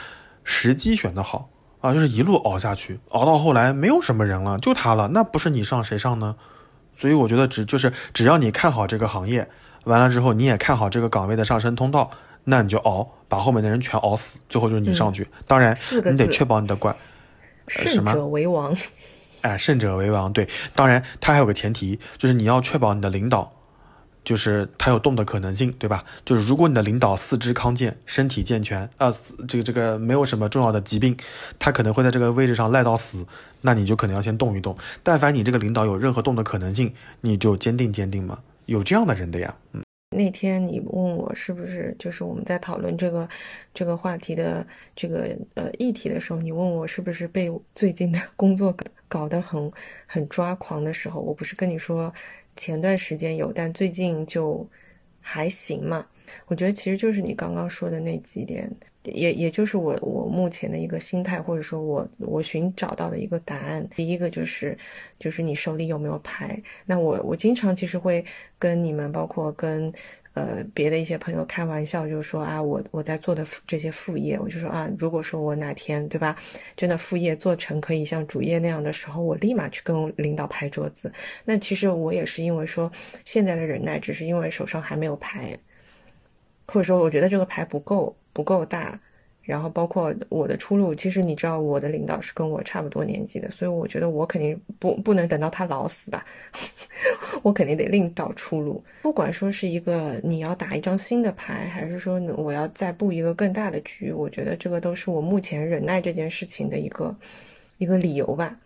[0.44, 1.52] 时机选的好。
[1.80, 6.36] 啊，就是一路熬下去，熬到后来没有什么人了，就他了，那不是你上谁上呢？
[6.98, 9.48] 所以我觉得只就是只要你看好这个行业，
[9.84, 12.10] 完了之后你也看好这个岗位的上升通道，
[12.46, 15.28] 那你就熬，把后面的人全熬死，最后就是你上去。
[15.46, 16.96] 当然，你得确保你的管，
[17.68, 18.76] 胜者为王。
[19.42, 20.50] 哎，胜者为王，对。
[20.74, 23.54] 当然，他还有个前提，就是你要确保你的领导。
[24.28, 26.04] 就是他有动的可能性，对吧？
[26.26, 29.10] 就是如果你的领导四肢康健、身体健全，啊，
[29.48, 31.16] 这个这个没有什么重要的疾病，
[31.58, 33.26] 他可能会在这个位置上赖到死，
[33.62, 34.76] 那你就可能要先动一动。
[35.02, 38.40] 但凡你这个领导有任何动的可能性，你就坚定坚定嘛。
[38.66, 39.82] 有这样的人的呀，嗯。
[40.18, 43.30] 那天你问我是不是就是我们在讨论这个
[43.74, 48.76] 这个话题的这个呃议题的时候，你问我是不是被最近的工作
[49.08, 49.72] 搞得很
[50.06, 52.14] 很抓狂的时候，我不是跟你说。
[52.58, 54.68] 前段时间有，但最近就
[55.22, 56.06] 还行嘛。
[56.48, 58.70] 我觉得其实就是你刚刚说的那几点，
[59.04, 63.88] 也也就是我我目前的一个心态，或者说我我寻找到的一个答案。
[63.96, 64.78] 第一个就是
[65.18, 66.62] 就是你手里有没有牌？
[66.86, 68.26] 那我我经常其实会
[68.60, 69.94] 跟你们，包括跟。
[70.38, 76.36] 呃，别的一些朋友开玩笑，就说啊，我我在做的这些副业，我就说啊，如果说我哪天对吧，
[76.76, 81.12] 真的副业做成可以像主业那样的时候，我立马去跟领导拍桌子。
[81.44, 82.92] 那其实我也是因为说
[83.26, 85.58] 现在的忍耐，只是因为手上还没有牌，
[86.68, 89.00] 或者说我觉得这个牌不够不够大。
[89.48, 96.26] 然后包括我的出路，其实你知道我的领导是跟我差不多年纪的，所以我觉得我肯定不不能等到他老死吧，
[97.42, 98.84] 我肯定得另找出路。
[99.02, 107.16] 不管说是一个你要打一张新的牌，还是说我要再布一个更大的局，我觉得这个都是我目前忍耐这件事情的一个
[107.78, 108.60] 一个理由吧。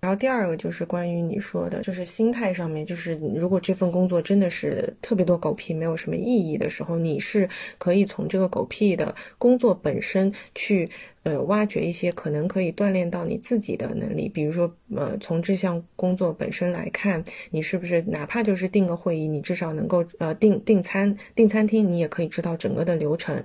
[0.00, 10.88] 然后第二个就是关于你说的，就是心态上面，就是如果这份工作真的是特别多狗屁，没有什么意义的时候，你是可以从这个狗屁的工作本身去。
[11.22, 23.42] 呃，挖掘一些可能可以锻炼到你自己的能力，比如说，呃，从这项工作本身来看，你是不是哪怕就是订个会议，你至少能够呃订订餐订餐厅，你也可以知道整个的流程。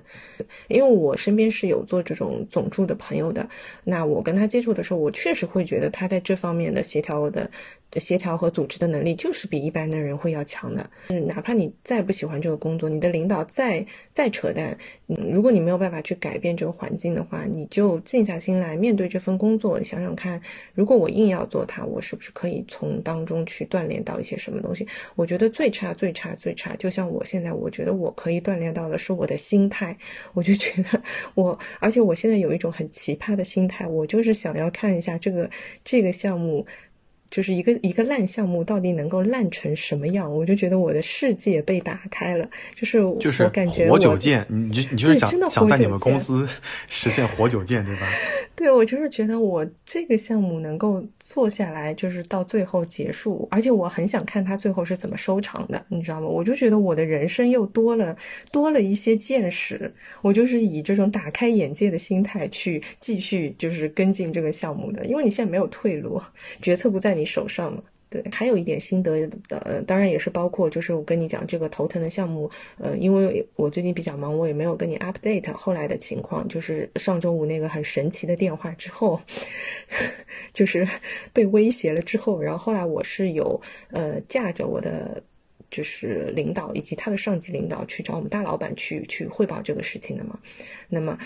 [0.68, 3.46] 因为我身边是有做这种总助的朋友的，
[3.84, 7.50] 那我跟他接触的时候，我确实会觉得他在这方面的协调的。
[7.98, 10.88] 协调和组织的能力就是比一般的人会要强的。
[11.08, 14.76] 嗯，哪怕你再不喜欢这个工作，你的领导再再扯淡，
[15.08, 20.40] 嗯，如果你没有办法去改变这个环境的话，你就静下心来面对这份工作，想想看，
[20.74, 24.86] 如果我硬要做它，我是不是可以从当中去锻炼到一些什么东西？
[25.14, 29.96] 我觉得最差、最差、最差，就像我现在，我觉得我可以锻炼到的是我的心态。
[30.34, 31.02] 我就觉得
[31.34, 35.48] 我，而且我现在有一种很奇葩的心态，我就是想要看一下这个
[35.84, 36.66] 这个项目。
[37.30, 42.48] 就是一个一个烂项目到底能够烂成什么样，我就觉得我的世界被打开了。
[42.74, 46.48] 就是就是我感觉活久见，你就你 就是想想在你们公司
[46.88, 48.06] 实现活久见，对吧？
[48.54, 56.28] 对，我就是觉得我这个项目能够做下来，就是到最后结束，而且我很想看他最后是怎么收场的，你知道吗？
[56.28, 58.16] 我就觉得我的人生又多了
[58.52, 66.22] 多了一些见识，我就是以这种打开眼界的心态去继续就是跟进这个项目的，因为你现在没有退路，
[66.62, 67.15] 决策不在。
[67.16, 67.82] 你手上嘛？
[68.08, 72.48] 对，还有一点心得的，当然也是包括，就是我跟你讲这个头疼的项目，
[72.78, 76.46] 呃，因为我最近比较忙，我也没有跟你 update 后来的情况。
[76.46, 79.20] 就是上周五那个很神奇的电话之后，
[80.54, 80.86] 就是
[81.32, 85.20] 被威胁了之后，然后后来我是有呃架着我的
[85.68, 90.38] 就是领导以及他的上级领导去找我们大老板去去汇报这个事情的嘛。
[90.88, 91.18] 那么，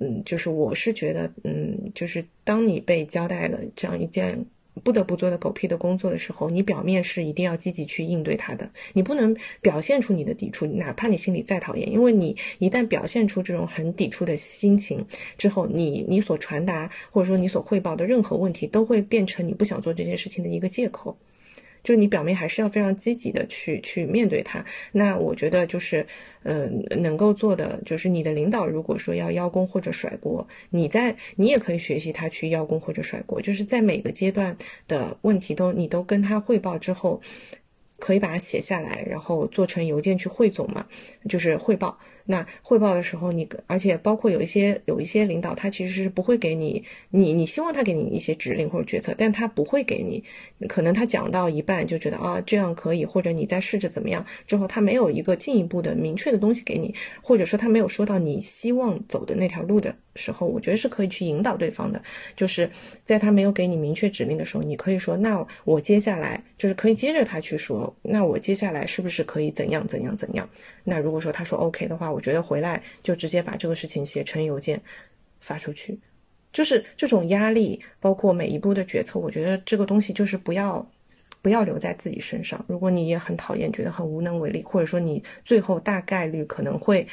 [0.00, 4.38] 嗯，就是我是觉得，嗯，就是当你被交代了这样一件。
[4.84, 15.04] 不得不做的狗屁的工作的时候，你表面是一定要积极去应对它的，你不能表现出你的抵触，哪怕你心里再讨厌，因为你一旦表现出这种很抵触的心情
[15.38, 21.16] 之后，你你所传达或者说你所汇报的任何问题，都会变成你不想做这件事情的一个借口。
[21.86, 24.64] 就你表面还是要非常积极的去去面对它。
[24.90, 26.04] 那我觉得就是，
[26.42, 34.56] 呃，能够做的就是你的领导如果说要邀功或者甩锅，你在你也可以学习他去邀功或者甩锅，就是在每个阶段
[34.88, 37.22] 的问题都你都跟他汇报之后，
[37.98, 40.86] 可以把它写下来，然后做成邮件去汇总嘛，
[41.28, 41.98] 就是汇报。
[42.28, 50.22] 那汇报的时候，你而且包括有一些有一些领导，他其实是不会给你，你你希望他给你一些指令或者决策，但他不会给你，
[50.68, 62.00] 可能他讲到一半就觉得啊这样可以，或者你再试着怎么样之后，他没有一个进一步的明确的东西给你，或者说他没有说到你希望走的那条路的时候，我觉得是可以去引导对方的，
[62.34, 62.68] 就是
[63.04, 70.48] 在他没有给你明确指令的时候，你可以说那我接下来就是可以接着他去说，那我接下来是不是可以怎样怎样怎样？
[70.84, 74.80] 那如果说他说 OK 的话，我觉得回来就直接把这个事情写成邮件
[75.40, 75.98] 发出去，
[76.52, 80.84] 就是这种压力，包括每一步的决策，我觉得这个东西就是不要
[81.42, 82.64] 不要留在自己身上。
[82.66, 87.06] 如果你也很讨厌，觉得很无能为力，或者说你最后大概率可能会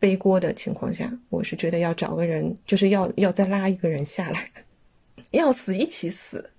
[0.00, 4.50] 背锅的情况下，我是觉得要找个人，就是要要再拉一个人下来，
[5.30, 6.50] 要死一起死，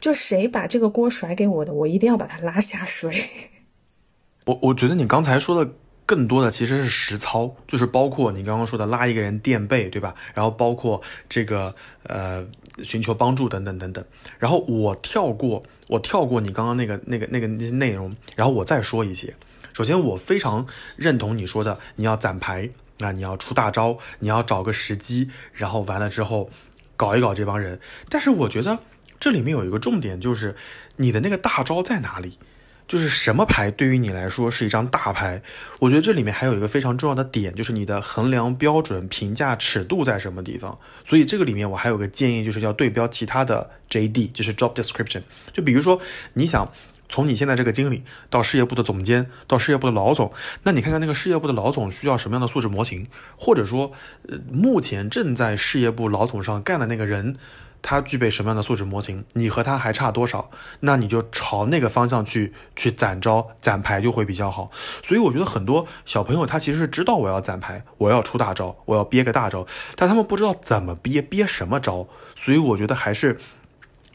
[0.00, 3.14] 就谁把这个锅甩给我的，我一定要把他拉下水。
[4.46, 5.70] 我我觉得你刚才说的。
[6.08, 10.14] 更多的其实是实操，就是包括你刚刚说的拉一个人垫背，对吧？
[10.36, 11.74] 然后包括这个
[12.04, 12.46] 呃
[12.84, 14.04] 寻求帮助等等等等。
[14.38, 19.34] 然后我跳过，我跳过你刚刚那个那个那个那些内容，然后我再说一些。
[19.76, 20.66] 首先，我非常
[20.96, 22.70] 认同你说的，你要攒牌
[23.00, 26.48] 那，你要出大招，你要找个时机，然后完了之后
[26.96, 27.78] 搞一搞这帮人。
[28.08, 28.78] 但是我觉得
[29.20, 30.56] 这里面有一个重点，就是
[30.96, 32.38] 你的那个大招在哪里？
[32.88, 35.42] 就是什么牌对于你来说是一张大牌？
[35.80, 40.78] 我觉得这里面还有一个非常重要的点，就是你的衡量标准、评价尺度在什么地方。
[41.04, 45.24] 所以这个里面我还有个建议，就是要对标其他的 JD，就是 Job Description。
[45.52, 46.00] 就比如说
[46.32, 46.72] 你想
[47.08, 50.32] 从你现在这个经理到事业部的总监，到事业部的老总，
[50.62, 53.92] 那你看看那个事业部的老总需要什么样的素质模型，或者说，
[54.28, 57.36] 呃，目前正在事业部老总上干的那个人。
[57.82, 59.24] 他具备什么样的素质模型？
[59.34, 60.50] 你和他还差多少？
[60.80, 64.72] 那你就朝那个方向去去攒招攒牌就会比较好。
[65.04, 72.08] 所以我觉得很多小朋友他其实是知道我要攒牌，我要出大招，我要憋个大招，但他们不知道怎么憋，憋什么招。
[72.34, 73.38] 所以我觉得还是，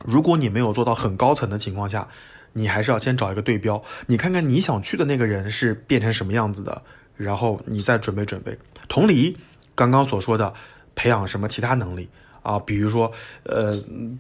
[0.04, 2.10] 如果你没有做到很高层的情况下，
[2.54, 6.82] 你还是要先找一个对标，你看看你想去的那个人是变成什么样子的，
[7.16, 8.58] 然后你再准备准备。
[8.88, 9.38] 同理，
[9.76, 10.54] 刚刚所说的
[10.96, 12.10] 培养什么其他能力。
[12.44, 13.12] 啊，比如说，
[13.44, 13.72] 呃，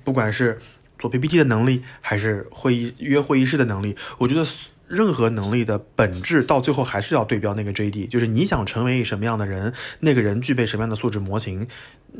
[0.03, 0.59] 不管是
[0.99, 4.45] 做 PPT 的能力，还是会议约会议室的能力，我觉得
[4.92, 11.68] 任何能力的本质到最后还是要对标那个 JD，就是你想成为什么样的人，那个人具备什么样的素质模型，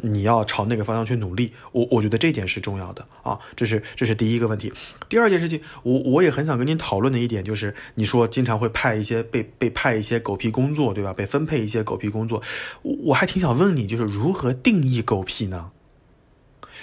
[0.02, 1.54] 你要朝那个方向去努力。
[1.74, 4.72] 我我觉得这点是重要的啊，这是这是第一个问题。
[5.10, 11.14] 第二件事情，我我也很想跟您讨论的一点就是，你说经常会派一些被被派一些狗屁工作，对吧？
[11.14, 12.42] 被分配一些狗屁工作，
[12.84, 15.72] 我我还挺想问你，就是如何定义狗屁呢？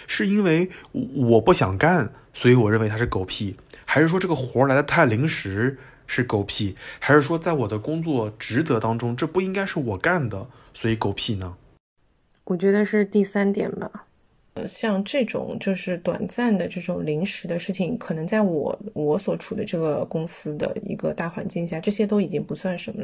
[0.07, 3.57] 是因为我不想干，所以我认为它是狗屁，
[3.91, 11.57] 还是说这个活来的太临时是狗屁，还是说在我的工作职责当中这不应该是我干的，所以狗屁呢？
[12.45, 14.05] 我觉得是第三点吧。
[14.55, 23.03] 呃，像这种就是短暂的这种临时的事情，可能在我我所处的这个公司的一个大环境下，这些都已经不算什么。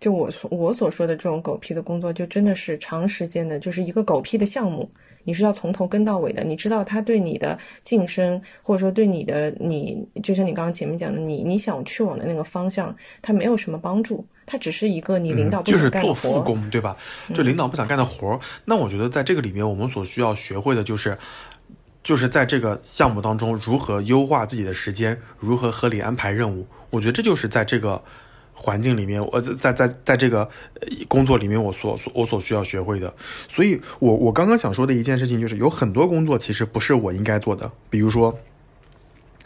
[0.00, 4.90] 就我说我所说的这种狗屁的工作，就真的是长时间的，就是一个狗屁的项目。
[5.28, 16.96] 你是要从头跟到尾的，你知道他对你的晋升，或者说对你的你，就像你刚刚前面讲的，你你想去往的那个方向，他没有什么帮助，他只是一个你领导不想干的活，就是做副工，对吧？
[17.34, 18.40] 就领导不想干的活儿。
[18.64, 21.18] 那我觉得在这个里面，我们所需要学会的就是，
[22.02, 26.66] 就是在这个项目当中如何优化自己的时间，如何合理安排任务。
[26.88, 28.02] 我觉得这就是在这个。
[28.60, 30.48] 环境里面，我在在在在这个
[31.06, 33.14] 工作里面，我所所我所需要学会的，
[33.46, 38.34] 所以我我刚刚想说的一件事情就是，有很多工作其实不是我应该做的，比如说，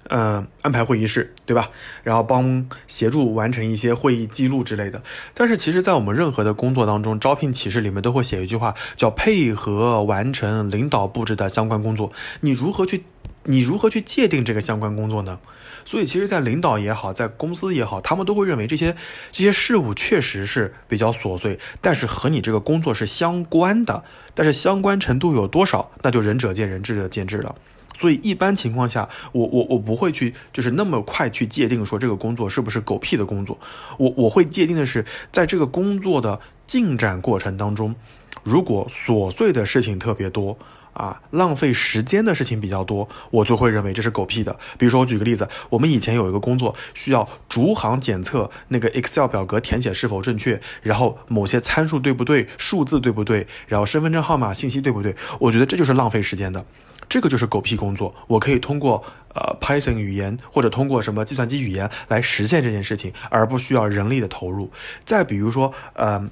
[0.09, 1.71] 嗯，安排会议室，对吧？
[2.03, 5.03] 然后帮协助完成一些会议记录之类的。
[5.35, 12.11] 但是，其实，在我们任何的工作当中，招聘启事里面都会写一句话，叫配合完成领导布置的相关工作。
[12.41, 13.05] 你如何去？
[13.45, 15.41] 你如何去界定这个相关工作呢？
[15.85, 18.97] 所以，其实，在领导也好，在公司也好，他们都会认为这些
[19.31, 24.05] 这些事物确实是比较琐碎，但是和你这个工作是相关的。
[24.35, 27.55] 但是相关程度有多少，那就仁者见仁，智者见智了。
[28.01, 33.59] 所以，一般情况下，我我我不会去就是那么快去界定说这个工作是不是狗屁的工作。
[33.99, 37.95] 我我会界定的是，在这个工作的进展过程当中，
[38.43, 40.59] 如果琐碎的事情特别多。
[40.93, 44.59] 啊，浪费时间的事情比较多，我就会认为这是狗屁的。
[44.79, 55.17] 比如说，我举个例子，我们以前有一个工作需要逐行检测那个 Excel 表格填写是否正确，然后某些参数对不对，数字对不对，然后身份证号码信息对不对？
[55.39, 56.65] 我觉得这就是浪费时间的，
[57.09, 58.15] 这个就是狗屁工作。
[58.27, 59.03] 我可以通过
[59.35, 64.71] 呃 Python 语言或者通过什么计算机语言来实现这件事情，而不需要人力的投入。
[65.05, 66.29] 再比如说，呃，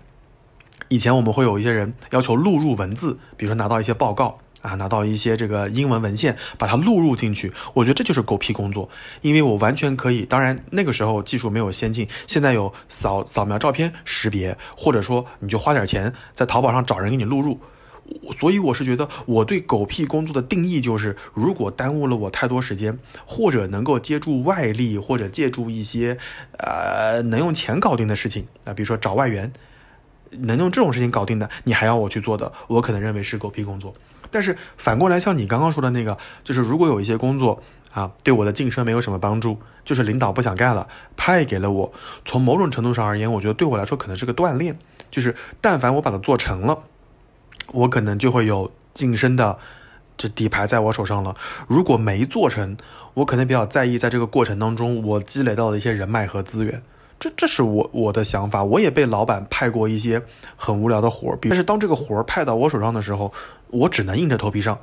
[0.89, 4.39] 以前我们会有一些人要求录入文字，比如说拿到一些报告。
[4.63, 8.89] 啊，拿到一些这个英文文献，把它录入进去，我觉得这就是狗屁工作，
[9.23, 10.25] 因为我完全可以。
[10.25, 17.61] 当然那个时候技术没有先进，现在有扫扫描照片识别，或者说你就花点钱在淘宝上找人给你录入。
[18.37, 26.19] 所以我是觉得我对狗屁工作的定义就是，如果耽误了我太多时间，或者能够借助外力，或者借助一些
[26.59, 29.53] 呃能用钱搞定的事情啊，比如说找外援，
[30.31, 33.95] 能用这种事情搞定的，你还要我去做的，我可能认为是狗屁工作。
[34.31, 37.63] 但是反过来，像你刚刚说的那个，就是如果有一些工作
[37.93, 41.93] 啊，对我的晋升没有什么帮助，就是领导不想干了，派给了我。
[42.25, 44.79] 从某种程度上而言，我觉得对我来说可能是个锻炼。
[45.11, 46.79] 就是但凡我把它做成了，
[47.73, 49.59] 我可能就会有晋升的
[50.17, 51.35] 这底牌在我手上了。
[51.67, 52.77] 如果没做成，
[53.15, 56.81] 我可能比较在意在这个过程当中我积累到的一些人脉和资源。
[57.19, 60.23] 这这是我我的想法，我也被老板派过一些
[60.57, 63.33] 很无聊的活儿，但是当这个活儿派到我手上的时候，
[63.71, 64.79] 我只能硬着头皮上，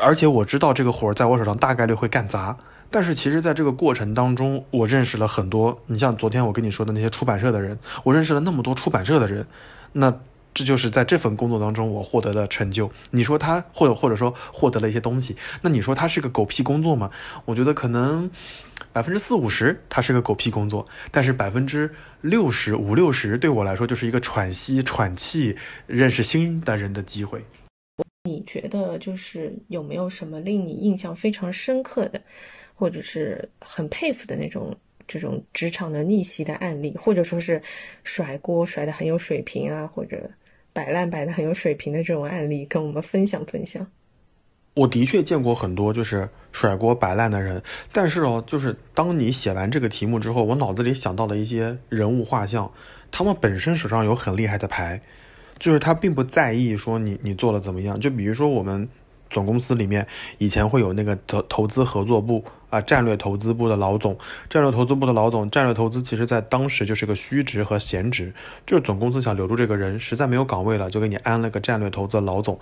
[0.00, 2.56] 而且我知道这个活儿在我手上大概率会干砸，
[2.90, 9.46] 但是其实在这个过程当中，我认识了很多，你像昨天我跟你说的那些出版社的人，我认识了那么多出版社的人，
[9.92, 10.20] 那
[10.54, 12.90] 这就是在这份工作当中我获得的成就。
[13.12, 17.10] 你说他或者或者说获得了一些东西，那你说他是个狗屁工作吗？
[17.46, 18.30] 我觉得可能
[18.92, 27.46] 百分之四五十他是个狗屁工作，但是百分之六十五六十对我来说就是一个喘息、喘气、认识新的人的机会。
[28.24, 32.22] 你觉得就是有没有什么令你印象非常深刻的，
[32.72, 34.72] 或者是很佩服的那种
[35.08, 37.60] 这种职场的逆袭的案例，或者说是
[38.04, 40.30] 甩锅甩的很有水平啊，或者
[40.72, 43.84] 摆烂摆的很有水平的这种案例，跟我们分享分享？
[44.74, 47.60] 我的确见过很多就是甩锅摆烂的人，
[47.90, 52.72] 但是哦，就是当你写完这个题目之后，我脑子里想到了一些人物画像，
[53.10, 55.02] 他们本身手上有很厉害的牌。
[55.62, 58.88] 就是他并不在意说你你做了怎么样，就比如说我们
[59.30, 60.04] 总公司里面
[60.38, 64.18] 以前会有那个投投资合作部啊，战略投资部的老总，
[64.50, 68.34] 战略投资部的老总，战略投资其实在当时就是个虚职和闲职，
[68.66, 72.58] 就是总公司想留住这个人，实在没有岗位了，就给你安了个战略投资的老总，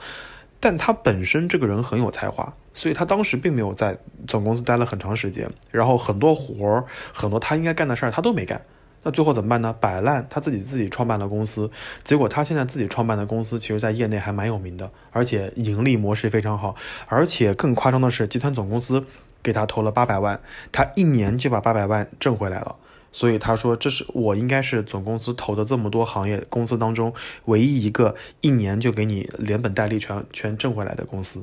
[0.60, 3.96] 但他本身这个人很有才华，所以他当时并没有在
[4.26, 6.84] 总公司待了很长时间，然后很多活儿，
[7.14, 8.60] 很多他应该干的事儿他都没干。
[9.02, 9.74] 那最后怎么办呢？
[9.80, 11.70] 摆烂，他自己自己创办了公司，
[12.04, 16.76] 结果他现在自己创办的公司，其实在业内还蛮有名的，而且盈利模式非常好，
[17.06, 19.02] 而且更夸张的是，集团总公司
[19.42, 20.38] 给他投了八百万，
[20.70, 22.76] 他一年就把八百万挣回来了。
[23.10, 27.14] 所以他说，这是我应该是总公司投的这么多行业公司当中
[27.46, 31.42] 唯一一个一年就给你连本带利全全挣回来的公司。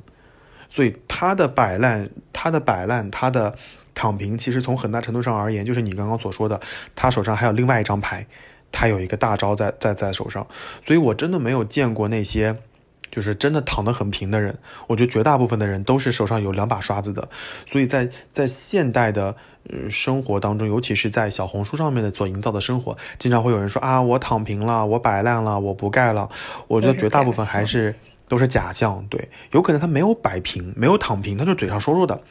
[0.70, 3.56] 所以他的摆烂，他的摆烂，他的。
[3.98, 6.62] 躺平其实从很大程度上而言，就是你刚刚所说的，
[6.96, 8.28] 他手上还有另外一张牌，
[8.72, 10.46] 他有一个大招在在在手上，
[10.86, 12.56] 所以我真的没有见过那些
[13.10, 14.56] 就是真的躺得很平的人。
[14.86, 17.28] 我觉得绝大部分的人都是手上有两把刷子的，
[17.66, 19.36] 所以在在现代的
[19.68, 26.30] 呃生活当中，尤其是在小红书上面的所营造的生活，经常会有人说啊，我躺平了，我摆烂了，我不盖了。
[26.68, 27.96] 我觉得绝大部分还是
[28.28, 32.22] 都是假象，对，有可能他没有摆平，没有躺平，他就嘴上说说的。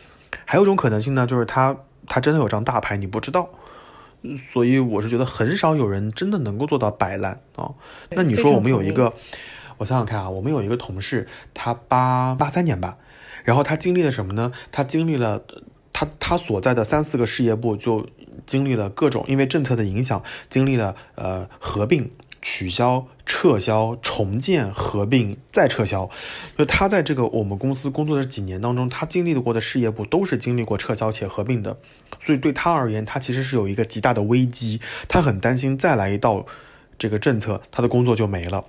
[0.45, 3.49] 还有一种可能性呢，就是他他真的有张大牌，你不知道，
[4.53, 7.70] 所以我是觉得很少有人真的能够做到摆烂啊。
[8.11, 9.12] 那你说我们有一个，
[9.79, 12.97] 我想想看啊，我们有一个同事，他八八三年吧，
[13.45, 14.53] 然后他经历了什么呢？
[14.70, 15.43] 他经历了
[15.93, 18.07] 他他所在的三四个事业部就
[18.47, 22.11] 经历了各种因为政策的影响，经历了呃合并。
[22.49, 26.09] 取消、撤销、重建、合并、再撤销，
[26.57, 31.77] 就他在这个我们公司工作的几年当中，他经历过的事业部都是经历过撤销且合并的，
[32.21, 36.47] 所以对他而言，他其实是有一个极大的危机，他很担心再来一道
[36.97, 38.65] 这个政策，他的工作就没了。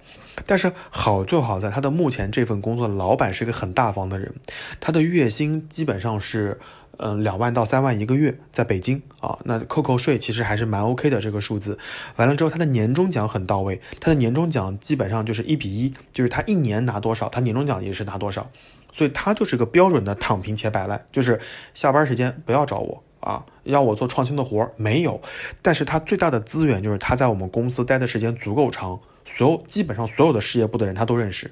[0.48, 4.34] 但是好就好在他的目前这份工作的老板是个很大方的人，
[4.80, 6.60] 他的月薪基本上是。
[6.98, 11.78] 嗯，两万到三万一个月，在北京啊，那扣扣税其实还是蛮 OK 的这个数字。
[12.16, 18.50] 完了之后，他的年终奖很到位，他的年终奖基本上就是一比一，就是他一年拿多少，他年终奖也是拿多少。
[18.92, 21.40] 所以他就是个标准的躺平且摆烂，就是
[21.74, 25.22] 下班时间不要找我啊，要我做创新的活没有。
[25.62, 31.52] 但是他最大的资源就是他在我们公司待的时间足够长，所有基本上所有的事业部的人他都认识。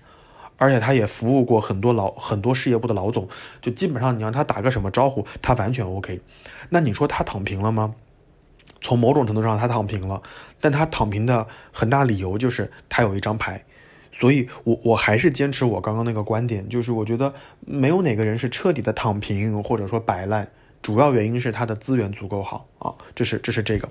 [0.58, 3.28] 而且他也服务过很多老很多事业部的老总，
[3.62, 6.22] 就基本上你让他打个什么招呼，他完全 OK。
[6.70, 7.94] 那你说他躺平了吗？
[8.82, 10.22] 从某种程度上他躺平了，
[10.62, 13.64] 但他躺平的很大理由就是他有一张牌。
[14.12, 20.50] 所以，我我还是坚持我刚刚那个观点，就是我觉得没有哪个人是彻底的躺平或者说摆烂，
[20.82, 23.90] 主要原因是他的资源足够好啊，这是这是这个。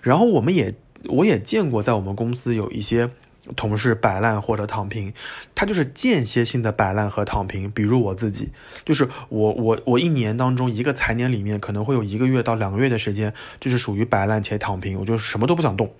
[0.00, 0.74] 然后我们也
[1.08, 3.10] 我也见过在我们公司有一些。
[3.54, 5.12] 同事摆烂或者躺平，
[5.54, 7.70] 他就是间歇性的摆烂和躺平。
[7.70, 8.50] 比如我自己，
[8.84, 15.92] 就是我我我一年当中一个财年里面可能会有一个月到两个月的时间，就是属于摆烂且躺平，我就什么都不想动。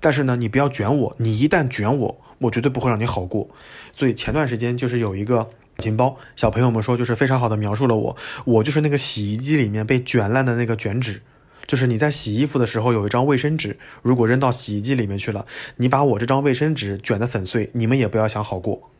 [0.00, 3.48] 但是呢，你不要卷我，你一旦卷我，我绝对不会让你好过。
[3.92, 11.22] 所以前段时间就是有一个情包，小朋友们说就是非常好的描述了我，我就是那个洗衣机里面被卷烂的那个卷纸。
[11.68, 15.46] 就是你在洗衣服的时候有一张卫生纸，如果扔到洗衣机里面去了，
[15.76, 18.90] 你把我这张卫生纸卷得粉碎，你们也不要想好过。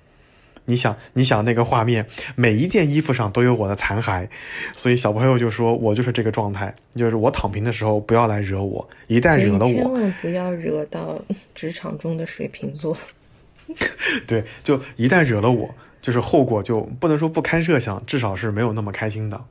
[0.66, 2.06] 你想，你想那个画面，
[2.36, 4.28] 每一件衣服上都有我的残骸，
[4.76, 11.18] 所以小朋友就说我就是这个状态，就是我躺平的时候不要来惹我，一旦惹了我，千万不要惹到
[11.54, 12.94] 职场中的水瓶座。
[14.28, 19.42] 对，就一旦惹了我，就是后果就不能说不堪设想，至少是没有那么开心的。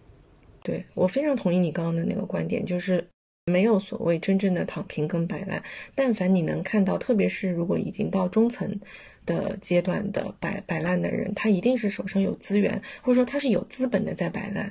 [0.67, 3.01] 对我非常同意你刚刚的那个观点，就是
[3.45, 5.63] 没有所谓真正的躺平跟摆烂。
[5.95, 8.77] 但凡你能看到，特别是如果已经到中层
[9.25, 14.69] 的阶段的摆摆烂的人，他一定是手上有资源，或者说他是有资本的在摆烂。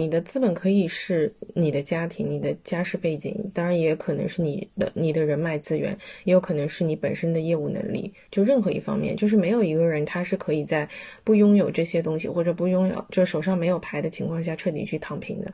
[0.00, 5.94] 你的资本可以是你的家庭、你的家世背景，当然也可能是你的你的人脉资源，
[6.24, 8.10] 也有可能是你本身的业务能力。
[8.30, 10.88] 就任何一方面，就是没有一个人他是可以在
[11.22, 15.52] 不拥有这些东西或者不拥有就手上没有牌的情况下彻底去躺平的。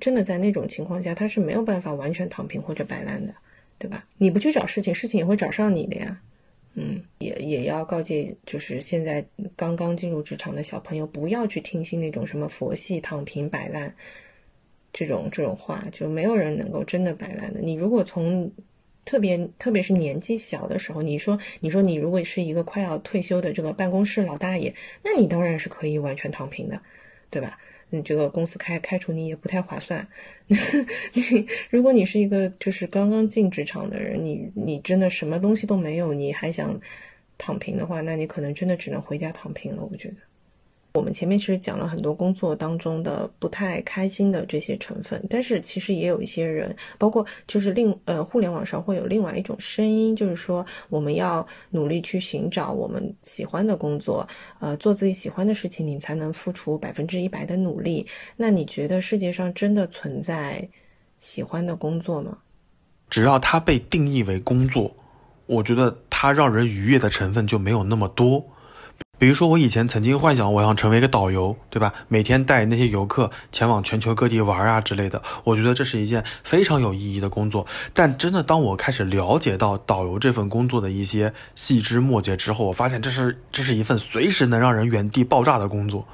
[0.00, 3.32] 真的在那种情况下，他是没有办法完全躺平或者摆烂的，
[3.78, 4.04] 对吧？
[4.18, 6.20] 你不去找事情，事情也会找上你的呀。
[6.78, 9.24] 嗯，也也要告诫，就是现在
[9.56, 13.94] 刚刚进入职场的小朋友，不要去听信那种什么佛系躺平摆烂
[14.92, 17.60] 这种这种话，就没有人能够真的摆烂的。
[17.62, 18.52] 你如果从
[19.06, 26.82] 特别特别是年纪小的时候，你说你说你如果是一个快要退休的这个办公室老大爷，那你当然是可以完全躺平的，
[27.30, 27.58] 对吧？
[27.90, 30.06] 你这个公司开开除你也不太划算。
[30.48, 36.78] 你如果你是一个就是刚刚进职场的人，你你真的什么东西都没有，你还想
[37.38, 39.86] 躺平的话，那你可能真的只能回家躺平了。
[39.90, 40.16] 我觉得。
[40.96, 54.26] 我们前面其实讲了很多工作当中的不太开心的这些成分，但是其实也有一些人，包括就是另呃互联网上会有另外一种声音，就是说我们要努力去寻找我们喜欢的工作，
[54.58, 58.06] 呃做自己喜欢的事情，你才能付出百分之一百的努力。
[58.34, 60.66] 那你觉得世界上真的存在
[61.18, 62.38] 喜欢的工作吗？
[63.10, 64.90] 只要它被定义为工作，
[65.44, 68.42] 我觉得它让人愉悦的成分就没有那么多。
[69.18, 71.94] 比如说，我以前曾经幻想我想成为一个导游，对吧？
[72.08, 75.22] 每天带那些游客前往全球各地玩啊之类的。
[75.44, 77.66] 我觉得这是一件非常有意义的工作。
[77.94, 86.06] 但真的，当我开始了解到导游这份工作的一些细枝末节之后，我发现这是这是一份随时能让人原地爆炸的工作。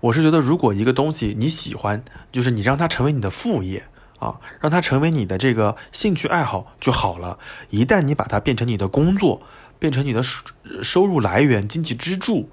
[0.00, 2.02] 我是觉得，如果一个东西你喜欢，
[2.32, 3.84] 就是你让它成为你的副业
[4.18, 7.38] 啊，让它成为你的这个兴趣爱好就好了。
[7.70, 9.40] 一旦你把它变成你的工作，
[9.78, 10.42] 变成你的收
[10.82, 12.48] 收入来源、经济支柱，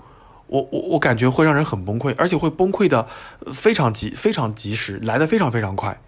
[0.48, 3.08] 我我我感觉会让人很崩溃，而且会崩溃的
[3.54, 6.00] 非常及非常及时，来的非常非常快。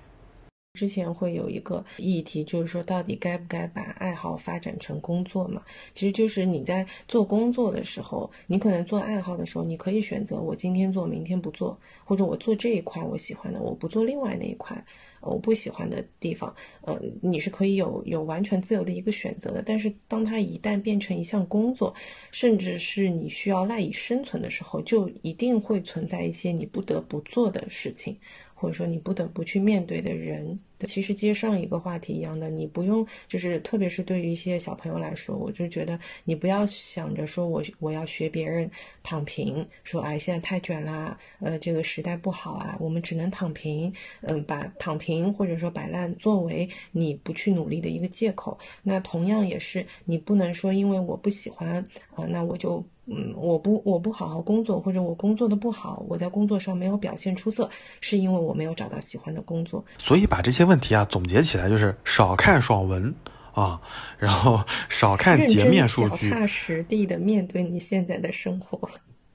[0.74, 5.59] 之前会有一个议题，就是说到底该不该把爱好发展成工作嘛？
[5.95, 14.86] 其实就是你在做工作的时候，你可能做爱好的时候，你可以选择我今天做，明天不做，或者我做这一块我喜欢的，我不做另外那一块。
[15.22, 19.63] 我不喜欢的地方，呃，你是可以有有完全自由的一个选择的。
[19.65, 21.93] 但是，当它一旦变成一项工作，
[22.32, 28.18] 甚至是你需要赖以生存的时候，就一定会存在一些你不得不做的事情。
[28.59, 38.69] 或者说你不得不去面对的人，其实接上一个话题一样的，你不用就是，特别是对于一些小朋友来说，我就觉得你不要想着说我我要学别人
[39.03, 48.57] 躺平，说哎现在太卷啦，呃这个时代不好啊，我们只能躺平，嗯把躺平或者说摆烂作为你不去努力的一个借口。
[48.81, 51.77] 那同样也是，你不能说因为我不喜欢
[52.15, 52.83] 啊，那我就。
[53.09, 57.69] 嗯，我不我不好好工作，或者我工作的不好，我在工作上没有表现出色，
[58.01, 59.83] 是因为我没有找到喜欢的工作。
[59.97, 63.13] 所以把这些问题啊总结起来，就是少看爽文
[63.53, 63.79] 啊，
[64.19, 68.77] 然后少看截面数据，脚踏实地的面对你现在的生活。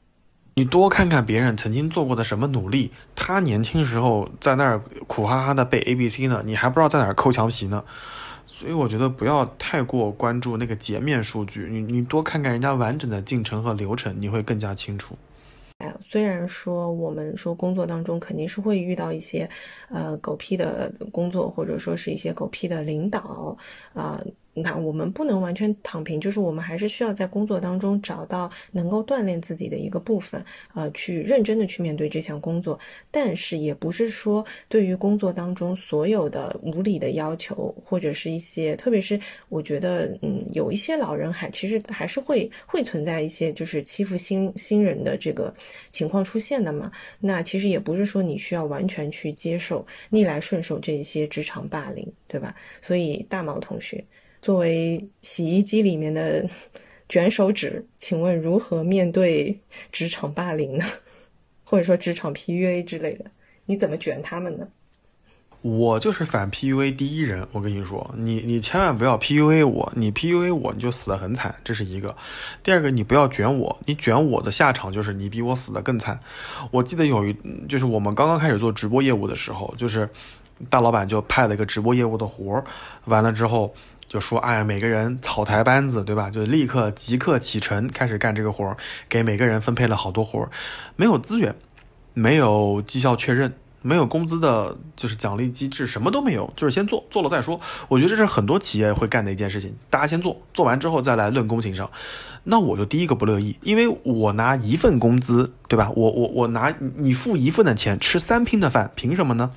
[0.54, 7.82] 你多看看别人曾经做过的什么努力，他年轻时候在那儿苦哈哈的背 A B C 呢，你还不知道在哪儿抠墙皮呢。
[8.62, 15.16] 所以我觉得不要太过关注那个截面数据，你你多看看人家完整的进程和流程，你会更加清楚。
[15.78, 19.50] 哎，虽然说我们说工作当中肯定是会遇到一些，
[19.88, 23.58] 呃，狗屁的工作，或者说是一些狗屁的领导，
[23.94, 24.22] 啊。
[24.54, 30.44] 那我们不能完全躺平，就是我们还是需要在工作当中找到能够锻炼自己的一个部分，
[30.74, 32.78] 呃，去认真的去面对这项工作。
[33.10, 45.52] 但是也不是说对于工作当中所有的无理的要求，或者是一些，特别是我觉得，嗯，有一些老人还其实还是会会存在一些就是欺负新新人的这个
[45.90, 46.92] 情况出现的嘛。
[47.20, 52.54] 那其实也不是说你需要完全去接受逆来顺受这一些职场霸凌，对吧？
[52.82, 54.04] 所以大毛同学。
[54.42, 56.44] 作为洗衣机里面的
[57.08, 59.60] 卷手指，请问如何面对
[59.92, 60.84] 职场霸凌呢？
[61.62, 63.24] 或者说职场 PUA 之类的，
[63.66, 64.66] 你怎么卷他们呢？
[65.60, 72.16] 我就是反 PUA 第一人，我跟你说，你你千万不要 PUA 我，你 PUA 我你就死得很惨，这是一个。
[72.64, 76.18] 第二个，你不要卷我，你卷我的下场就是你比我死得更惨。
[76.72, 77.32] 我记得有一，
[77.68, 80.08] 就是我们刚刚开始做直播业务的时候，就是
[80.68, 82.64] 大老板就派了一个直播业务的活儿，
[83.04, 83.72] 完了之后。
[84.12, 86.28] 就说哎，每个人草台班子，对吧？
[86.28, 88.76] 就立刻即刻启程开始干这个活儿，
[89.08, 90.50] 给每个人分配了好多活儿，
[90.96, 91.56] 没有资源，
[92.12, 97.58] 没有绩效确认没有工资的，就是奖励机制，什么都没有，就是先做，做了再说。
[97.88, 101.90] 我觉得这是很多企业会干的一件事情，大家先做，做完之后再来论功行赏。
[102.44, 105.90] 那我就第一个不乐意，因为我拿一份工资，对吧？
[105.96, 109.52] 我我我拿你付一份的钱吃三拼的饭，凭什么呢？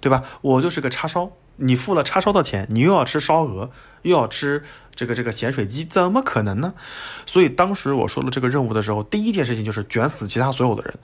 [0.00, 0.24] 对吧？
[0.40, 3.70] 我就是个叉烧，你付了叉烧的钱，你又要吃烧鹅，
[4.02, 4.62] 又要吃
[4.94, 6.74] 这个这个咸水鸡，怎么可能呢？
[7.26, 10.94] 所以当时我说了这个任务的时候，第一件事情就是卷死其他所有的人。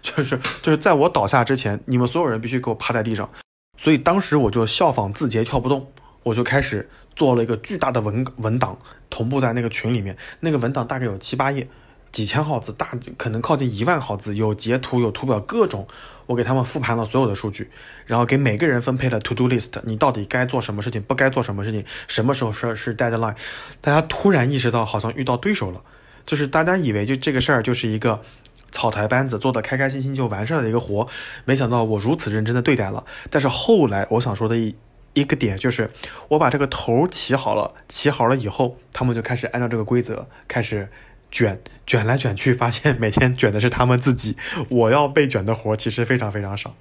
[0.00, 3.28] 就是就是在我倒下之前，你们所有人必须给我趴在地上。
[3.76, 8.78] 所以当时我就效仿字节跳不动，我就开始做了一个巨大的文文档，
[9.10, 10.16] 同步在那个群里面。
[10.40, 11.68] 那个文档大概有七八页，
[12.16, 12.88] 几千号字，大
[13.18, 15.86] 可能靠近一万号字，有截图，有图表，各种。
[16.24, 17.70] 我给他们复盘了所有的数据，
[18.06, 23.34] 然后给每个人分配了 to do list，你到底该做什么事情，不该做什么事情，什么时候是是 deadline。
[23.82, 25.82] 大家突然意识到，好像遇到对手了，
[26.24, 28.22] 就是大家以为就这个事儿就是一个。
[28.72, 31.06] 草台班子做的开开心心就完事儿的一个活，
[31.44, 33.04] 没想到我如此认真的对待了。
[33.30, 34.74] 但是后来我想说的一
[35.14, 35.90] 一个点就是，
[36.28, 40.90] 我把这个头起好了，起好了以后，他们就开始按照这个规则开始
[41.36, 44.36] 卷，卷来卷去，发现每天卷的是他们自己，
[44.68, 46.74] 我要被卷的活其实非常非常少，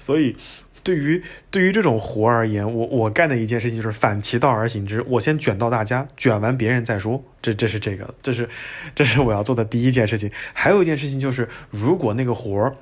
[0.00, 0.36] 所以。
[0.84, 7.22] 对于对于这种活而言，我我干的一件事情就是反其道而行之，我先卷到大家，卷完别人再说。
[7.40, 8.48] 这这是这个，这是
[8.92, 10.28] 这是我要做的第一件事情。
[10.52, 12.74] 还有一件事情就是，如果那个活儿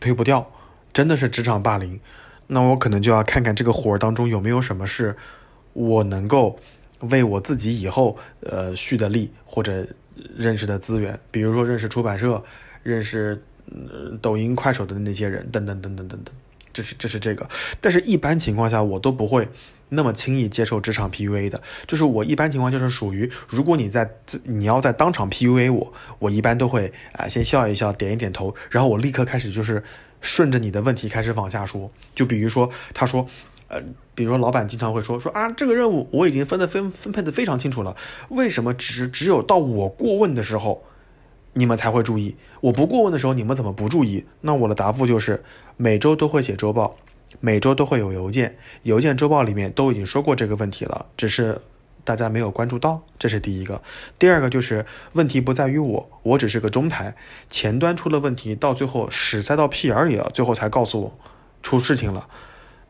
[0.00, 0.50] 推不掉，
[0.94, 2.00] 真的是职场霸凌，
[2.46, 5.14] 那我可能就要看看这个活儿当中有没有什么是
[5.74, 6.58] 我能够
[7.00, 9.86] 为我自己以后呃蓄的力或者
[10.36, 12.42] 认识的资源，比如说认识出版社、
[12.82, 13.42] 认识
[14.20, 16.34] 抖音、快手的那些人，等等等等等等。
[16.72, 17.48] 这是这是这个，
[17.80, 19.48] 但是一般情况下我都不会
[19.90, 21.62] 那么轻易接受职场 PUA 的。
[21.86, 24.10] 就是我一般情况就是属于，如果你在
[24.42, 29.84] 你要在当场 PUA 我，我一般都会啊先笑一笑，点一点头，然后我立刻开始就是
[30.20, 31.88] 顺着你的问题开始往下说。
[32.12, 33.24] 就比如说他说，
[33.68, 33.80] 呃，
[34.14, 37.96] 比如说老板经常会说说啊，这个任务我已经分的分分配的非常清楚了，
[38.28, 40.84] 为什么只只有到我过问的时候？
[41.56, 44.24] 你们才会注意，我不过问的时候，你们怎么不注意？
[44.40, 45.44] 那我的答复就是，
[45.76, 46.96] 每周都会写周报，
[47.38, 51.60] 每周都会有邮件，邮件周报里面都已经说过这个问题了，只是
[52.02, 53.80] 大家没有关注到，这是第一个。
[54.18, 57.14] 第二个就是问题不在于我，我只是个中台，
[57.48, 61.18] 前端出了问题，到最后屎塞到屁眼里了，最后才告诉我
[61.62, 62.26] 出事情了。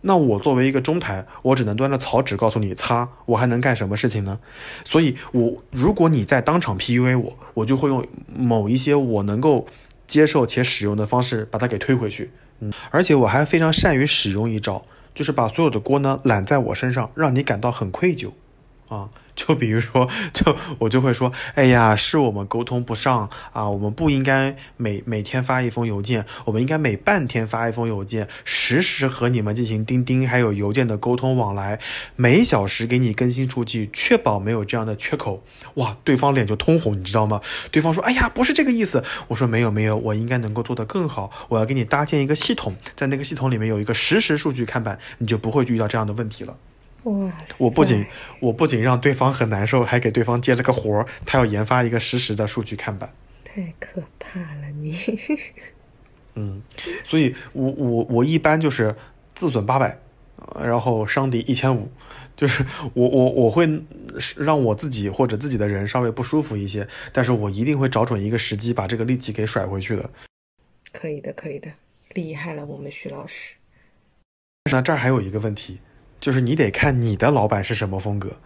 [0.06, 4.38] 那我作为一个中台，我只能端着草纸告诉你擦，我还能干什么事情呢？
[4.84, 9.66] 所以，我如果你在当场 PUA 我，我就会用某一些我能够
[10.06, 12.30] 接受且使用的方式把它给推回去。
[12.60, 14.84] 嗯，而且我还非常善于使用一招，
[15.14, 18.30] 就是把所有的锅呢揽在我身上，让你感到很愧疚，
[18.88, 19.08] 啊。
[19.34, 31.80] 就比如说，就我就会说，哎呀，是我们沟通不上啊，我们不应该每每天发一封邮件，我们应该每半天发一封邮件，实时和你们进行钉钉还有邮件的沟通往来，
[32.16, 35.42] 每小时给你更新数据，确保没有这样的缺口。
[35.74, 37.40] 哇，对方脸就通红，你知道吗？
[37.70, 39.02] 对方说，哎呀，不是这个意思。
[39.28, 41.30] 我说没有没有，我应该能够做得更好。
[41.48, 46.56] 我要给你搭建一个系统，在那个系统里面有一个实时数据看板，你就不会遇到这样的问题了。
[47.04, 47.32] 哇！
[47.58, 48.04] 我不仅
[48.40, 53.14] 我不仅让对方很难受，还给对方接了个活儿，他要研发一个实时的数据看板。
[53.44, 54.94] 太可怕了，你。
[56.34, 56.62] 嗯，
[57.04, 58.96] 所以我我我一般就是
[59.34, 59.98] 自损八百，
[60.60, 61.88] 然后伤敌一千五，
[62.34, 63.68] 就是我我我会
[64.36, 70.10] 让我自己或者自己的人稍微不舒服一些，但是我一定会找准一个时机把这个力气给甩回去的。
[70.92, 71.70] 可以的，可以的，
[72.14, 73.54] 厉害了，我们徐老师。
[74.72, 75.78] 那这儿还有一个问题。
[76.24, 78.38] 就是你得看你的老板是什么风格，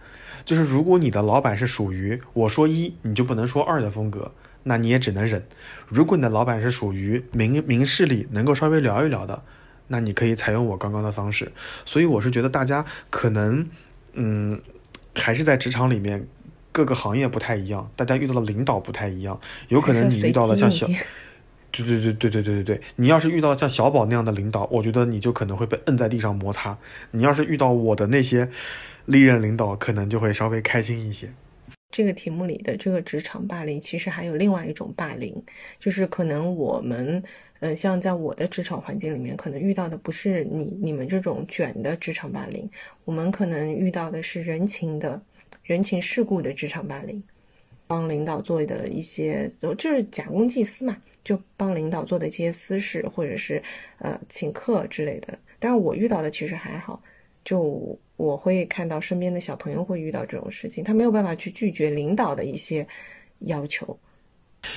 [0.43, 5.39] 就是如果你的老板是属于我说一你就不能说二的风格，那你也只能忍；
[5.87, 9.43] 如果你的老板是属于明明事理能够稍微聊一聊的，
[9.87, 11.53] 那你可以采用我刚刚的方式。
[11.85, 13.65] 所以我是觉得大家可能，
[14.11, 14.61] 嗯，
[15.15, 16.27] 还是在职场里面
[16.73, 20.85] 各个行业不太一样，大家遇到的领导不太一样，有可能你遇到了像小。
[21.71, 26.77] 对对对对对对对对，你要是遇到像小宝那样的领导，我觉得你就可能会被摁在地上摩擦。
[27.11, 28.49] 你要是遇到我的那些
[29.05, 31.29] 历任领导，可能就会稍微开心一些。
[31.91, 35.43] 这个题目里的这个职场霸凌，其实还有另外一种霸凌，
[35.79, 37.21] 就是可能我们，
[37.61, 42.69] 嗯，像在我的职场环境里面，可能遇到的不是你你们这种卷的职场霸凌，
[43.05, 45.19] 我们可能遇到的是人情的、
[45.63, 47.23] 人情世故的职场霸凌，
[47.87, 50.95] 帮领导做的一些，就是假公济私嘛。
[51.29, 53.61] 就帮领导做的这些私事，或者是
[53.99, 56.99] 呃请客之类的，但是我遇到的其实还好。
[57.45, 62.87] 就我会看到身边的小朋友会遇到这种事情，他没有办法去拒绝领导的一些
[63.41, 63.95] 要求。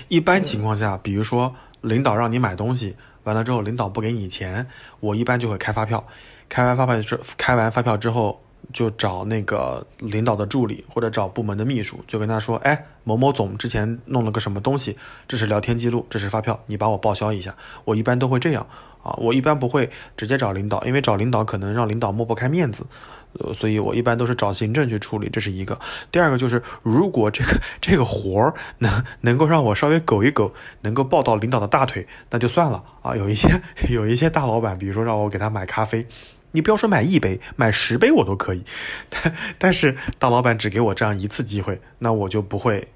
[0.08, 2.94] 一般情况下，比如说领导让你买东西，
[3.24, 4.66] 完了之后领导不给你钱，
[5.00, 6.06] 我一般就会开发票，
[6.50, 8.38] 开完发票之开完发票之后。
[8.72, 14.96] 就找那个领导的助理或者找部门的秘书，就跟他说：“哎，某某总之前弄了个什么东西，
[15.26, 17.54] 这是聊天记录，这是发票，你帮我报销一下。”
[17.84, 18.66] 我一般都会这样
[19.02, 22.86] 啊，我一般不会直接找领导，因为找领导可能让领导抹不开面子，
[23.34, 25.78] 呃，所以我一般都是找行政去处理，这是一个。
[26.10, 33.16] 第二个就是，如果这个这个活儿能能够让我稍微苟一苟，能够抱到领导的大腿，那就算了啊。
[33.16, 33.60] 有一些
[33.90, 36.06] 有一些大老板，比如说让我给他买咖啡。
[36.52, 38.64] 你不要说买一杯，买十杯我都可以，
[39.10, 42.88] 但但是大老板只给我这样一次机会，那我就不会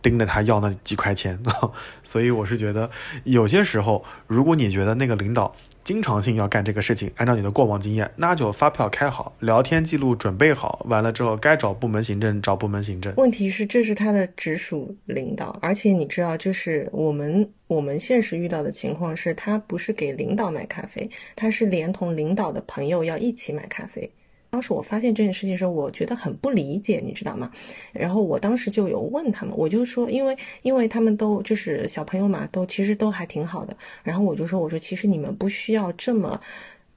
[0.00, 1.38] 盯着他要那几块钱。
[2.02, 2.90] 所以我是觉得，
[3.24, 5.54] 有些时候，如果你觉得那个领导，
[5.84, 13.12] 经常性要干这个事情，按照你的过往经验，那就发票开好，聊天记录准备好，完了之后该找部门行政找部门行政。
[13.16, 24.12] 问题是这是他的直属领导，而且你知道，就是我们我们现实遇到的情况是，他不是给领导买咖啡，他是连同领导的朋友要一起买咖啡。
[24.52, 27.50] 当时我发现这件事情的时候，我觉得很不理解，你知道吗？
[27.94, 33.74] 然后我当时就有问他们，我就说，因为因为他们都就是小朋友嘛，都其实都还挺好的。
[34.02, 36.38] 然后我就说，我说其实你们不需要这么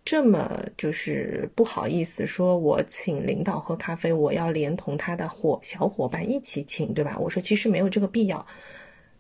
[0.03, 7.18] 这么就是不好意思，说我请领导喝咖啡，我要连同他的伙小伙伴一起请，对吧？
[7.18, 8.45] 我说其实没有这个必要。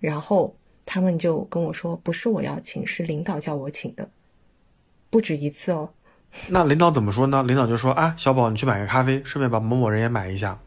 [0.01, 0.53] 然后
[0.85, 4.09] 他们就跟我说，不是我要请，是领导叫我请的，
[5.09, 5.89] 不止一次哦。
[6.49, 7.43] 那领导怎么说呢？
[7.43, 10.57] 领导就说啊，小宝，你去买个咖啡，顺便把某某人也买一下。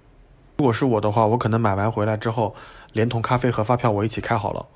[0.57, 2.55] 如果是我的话，我可能买完回来之后，
[2.93, 4.67] 连同咖啡和发票我一起开好了。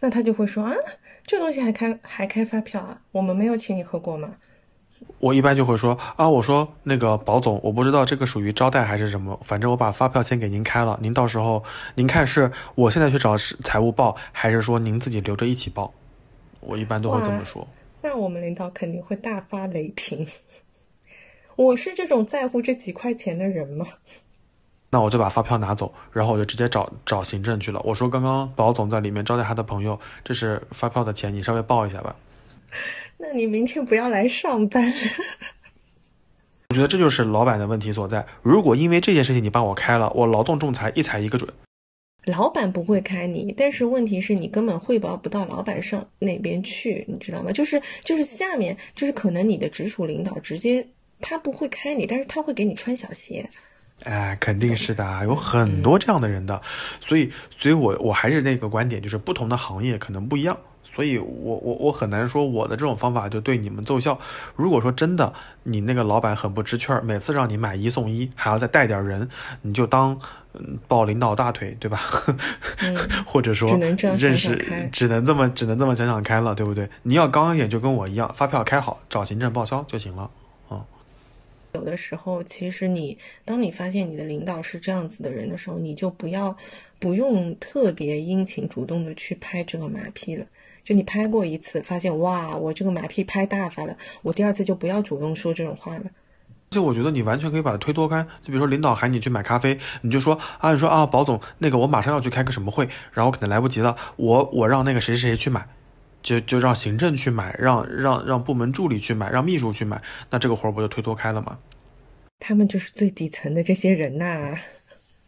[0.00, 0.72] 那他就会说啊，
[1.24, 2.98] 这东西还开还开发票啊？
[3.12, 4.30] 我们没有请你喝过吗？
[5.18, 11.62] 我一般就会说啊，我说那个保总，我不知道这个属于招待还是什么，反正我把发票先给您开了，您到时候
[11.94, 15.92] 您看是我现在去找财务报，还是说您自己留着一起报？
[16.60, 17.66] 我一般都会这么说。
[18.02, 20.26] 那我们领导肯定会大发雷霆。
[21.56, 23.86] 我是这种在乎这几块钱的人吗？
[24.92, 27.80] 那我就把发票拿走，然后我就直接找找行政去了。
[27.84, 32.16] 我说刚刚保总在里面招待他的朋友，这是发票的钱，你稍微报一下吧。
[33.18, 34.92] 那你明天不要来上班。
[36.70, 38.26] 我觉得这就是老板的问题所在。
[38.42, 41.52] 如果因为这件事情你帮我开了，我劳动仲裁一裁一个准。
[42.26, 47.50] 老板不会开你，但是问题是你根本汇报不到老板上那边去，你知道吗？
[47.50, 50.86] 就是就是下面就是可能你的直属领导直接
[51.20, 53.48] 他不会开你，但是他会给你穿小鞋。
[54.04, 56.60] 哎，肯定是的，有很多这样的人的，
[57.00, 60.56] 所以所以我我还是那个观点，就是不同的行业可能不一样。
[60.82, 64.18] 所以，我我我很难说我的这种方法就对你们奏效。
[64.56, 69.28] 如果说真的，你那个老板很不知趣儿，每次让你买一送一，还要再带点人，
[69.62, 70.18] 你就当
[70.54, 72.00] 嗯抱领导大腿，对吧？
[73.24, 74.56] 或者说认识，
[74.90, 76.88] 只能这么只能这么想想开了，对不对？
[77.02, 80.30] 你要刚一点，就跟我一样，发票开好，找行政报销就行了。
[80.70, 80.84] 嗯。
[81.74, 86.56] 有的时候，其实你当你发现你的领导是这样子的人的时候，你就不要
[86.98, 90.44] 不用特别殷勤主动的去拍这个马屁了。
[90.82, 96.04] 就你拍过一次，发现哇，我这个马屁拍大发了，我第二次就不要主动说这种话了。
[96.72, 105.66] 而且我觉得你完全可以把它推脱开，就比如说领导喊你去买咖啡，你就说啊，你说啊，保总，那个我马上要去开个什么会，然后可能来不及了，我我让那个谁谁谁去买，
[106.22, 110.00] 就就让行政去买，让让让部门助理去买，让秘书去买，
[110.30, 111.58] 那这个活不就推脱开了吗？
[112.38, 114.56] 他们就是最底层的这些人呐。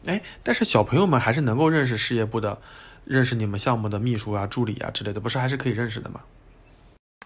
[0.06, 2.60] 哎，但是小朋友们还是能够认识事业部的。
[3.04, 6.20] 认识你们项目的秘书啊、助理啊之类的，不是还是可以认识的吗？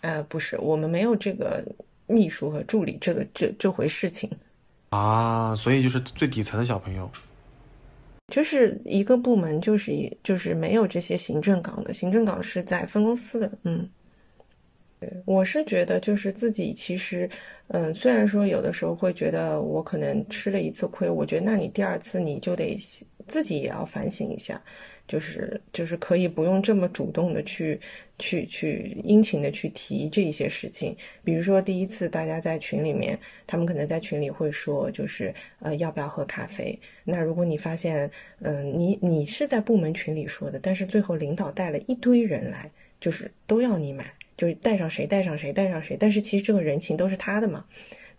[0.00, 1.62] 呃，不是，我们没有这个
[2.06, 4.30] 秘书和助理这个这这回事情
[4.90, 7.10] 啊，所以就是最底层的小朋友，
[8.28, 13.50] 就是一个部门就是一就是没有这些行政岗的，行政岗是在分公司的。
[13.64, 13.88] 嗯，
[15.24, 17.28] 我是觉得就是自己其实，
[17.68, 22.76] 嗯，虽然说有的时候会觉得我可能吃了一次亏，我觉得那你第二次你就得
[23.26, 24.60] 自己也要反省一下。
[25.06, 27.78] 就是就是可以不用这么主动的去
[28.18, 36.78] 去去殷勤的去提这些事情，比如说第一次大家在群里面，他们可能在群里会说，就是呃要不要喝咖啡？
[37.04, 47.64] 那如果你发现，嗯，你你是在部门群里说的，但是最后领导带了一堆人来，就是都要你买，就是带上谁带上谁带上谁，但是其实这个人情都是他的嘛。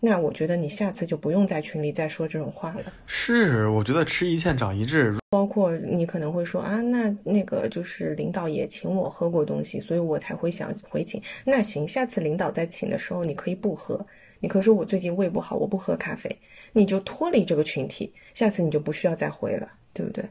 [0.00, 2.92] 那我觉得你下次就不用在群里再说这种话了。
[3.06, 5.14] 是，我觉得吃一堑长一智。
[5.30, 11.20] 包括你可能会说啊，那那个就是领导也请我喝过东西，所以我才会想回请。
[11.44, 14.04] 那行，下次领导再请的时候，你可以不喝。
[14.40, 16.30] 你可以说我最近胃不好，我不喝咖啡，
[16.72, 18.12] 你就脱离这个群体。
[18.34, 20.24] 下次你就不需要再回了，对不对？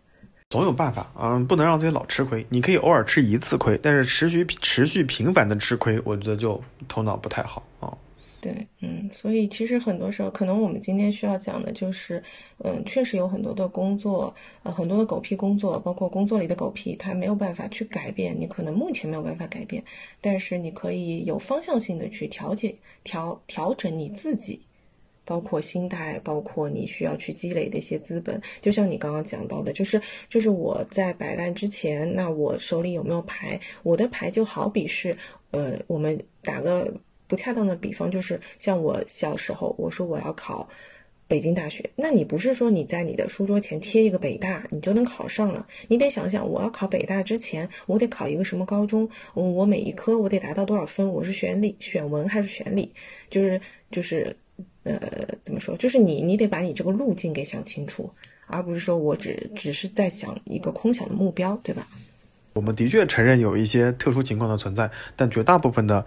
[0.50, 2.46] 总有办法，嗯，不能让自己老吃亏。
[2.48, 7.94] 你可以偶尔吃一次亏，但是持续持续频繁的吃亏，我觉得就头脑不太好啊。
[8.40, 12.22] 对，嗯，所以其实很多时候，可能我们今天需要讲的就是，
[12.64, 14.34] 嗯，确实有很多的工作，
[14.64, 19.84] 呃，很多的狗屁工作，包括工作里的狗屁，它没有办法去改变，你可能目前没有办法改变，
[20.22, 24.62] 但是你可以有方向性的去调节、调调整你自己。
[25.30, 33.60] 包括心态，包括你需要去积累的一些资本，就像你刚刚讲到的，就是就是我在摆烂之前，那我手里有没有牌？
[33.84, 35.14] 我的牌就好比是，
[35.52, 36.90] 呃，我们打个
[37.28, 40.68] 不恰当的比方，就是像我小时候，我说我要考
[41.28, 45.68] 北京大学，那你不是说你在你的书桌前贴一个北大，你就能考上了？
[45.88, 49.10] 你得想想，我要考北大之前，我得考一个什么高中？
[49.34, 51.08] 我每一科我得达到多少分？
[51.08, 52.92] 我是选理、选文还是选理？
[53.30, 53.60] 就是
[53.92, 54.36] 就是。
[54.84, 54.98] 呃，
[55.44, 55.76] 怎么说？
[55.76, 58.10] 就是你，你得把你这个路径给想清楚，
[58.46, 61.86] 而不是说我只只是在想一个空想的目标，对吧？
[62.54, 66.04] 我们的确承认有一些特殊情况的存在，但绝大部分的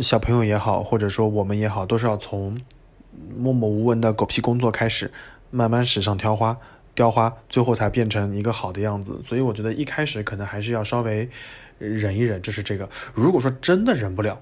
[0.00, 2.58] 小朋友也好，或者说我们也好，都是要从
[3.36, 5.10] 默默无闻的狗屁工作开始，
[5.50, 6.56] 慢慢史上挑花，
[6.94, 9.20] 雕花，最后才变成一个好的样子。
[9.24, 11.28] 所以我觉得一开始可能还是要稍微
[11.78, 12.88] 忍一忍，就是这个。
[13.14, 14.40] 如果说真的忍不了。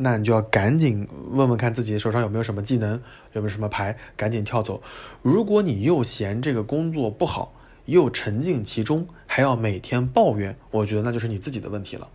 [0.00, 2.92] 那你就要赶紧问问看自己手上有没有什么技能，
[3.32, 4.80] 有没有什么牌，赶紧跳走。
[5.22, 7.52] 如果你又嫌这个工作不好，
[7.86, 12.06] 又沉浸其中，还要每天抱怨，我觉得那就是你自己的问题了。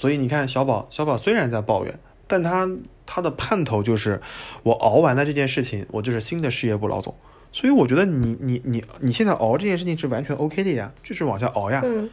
[0.00, 2.66] 所以你看，小宝，小宝虽然在抱怨，但他
[3.04, 4.18] 他的盼头就是
[4.62, 7.14] 我熬完了这件事情，我就是新的事业部老总。
[7.52, 11.82] 所以我觉得你你你你现在熬这件事情是完全 OK 的呀，就是往下熬呀。
[11.84, 12.08] 嗯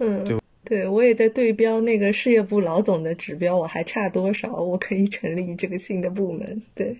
[0.00, 0.38] 嗯，对。
[0.66, 4.52] 对，我也在对标那个事业部老总的指标，我还差多少？
[4.52, 6.62] 我可以成立这个新的部门。
[6.74, 6.94] 对，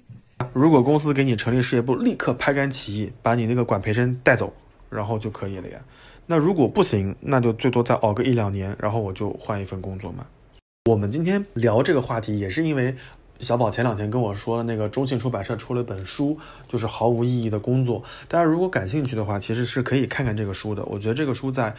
[0.54, 4.54] 如果公司给你成立事业部，立刻拍杆起义，把你那个管培生带走，
[4.88, 5.78] 然后就可以了呀。
[6.26, 10.26] 那如果不行，那就最多再熬个一两年，然后我就换一份工作嘛。
[10.90, 12.94] 我们今天聊这个话题，也是因为
[13.40, 18.02] 小宝前两天跟我说，那个中信出版社出了一本书，就是毫无意义的工作。
[18.28, 20.84] 大家如果感兴趣的话，其实是可以看看这个书的。
[20.84, 21.74] 我觉得这个书在。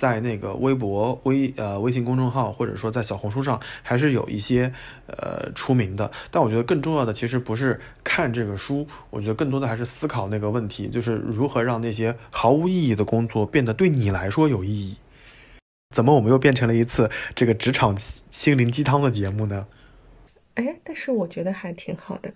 [0.00, 4.72] 在那个微博、微呃微信公众号，或者说在小红书上，还是有一些
[5.08, 6.10] 呃出名的。
[6.30, 14.96] 但我觉得更重要的其实不是看这个书，我觉得更多的还是思考那个问题，就是如何让那些毫无意义的工作变得对你来说有意义。
[15.94, 19.66] 怎么我们又变成了一次这个职场心灵鸡汤的节目呢？
[20.54, 22.32] 哎，但是我觉得还挺好的。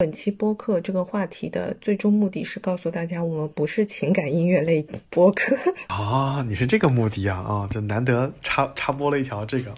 [0.00, 5.54] 本期播客这个话题的最终目的是告诉大家，我们不是情感音乐类播客
[5.94, 6.42] 啊！
[6.48, 7.68] 你是这个目的啊啊！
[7.70, 9.74] 这难得插插播了一条这个，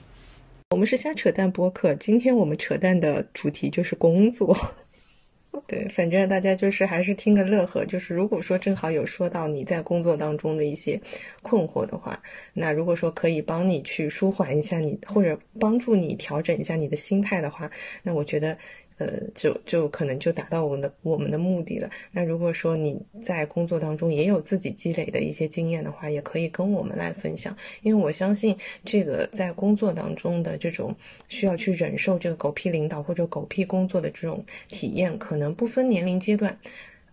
[0.70, 1.92] 我们是瞎扯淡播客。
[1.96, 4.56] 今天我们扯淡的主题就是工作。
[5.66, 7.84] 对，反正大家就是还是听个乐呵。
[7.84, 10.98] 就是如果说正好有说到你在工作当中的一些
[11.42, 12.18] 困惑的话，
[12.54, 17.68] 那如果说可以帮你去舒缓一下你，或者帮助你调整一下你的心态的话，
[18.04, 18.56] 那我觉得。
[18.98, 21.90] 呃，就就可能就达到我们的我们的目的了。
[22.10, 27.56] 那如果说你在工作当中也有自己积累的一些经验的话，也可以跟我们来分享。
[27.82, 30.94] 因为我相信，这个在工作当中的这种
[31.28, 36.56] 需要去忍受这个狗屁领导或者狗屁工作的这种体验，可能不分年龄阶段，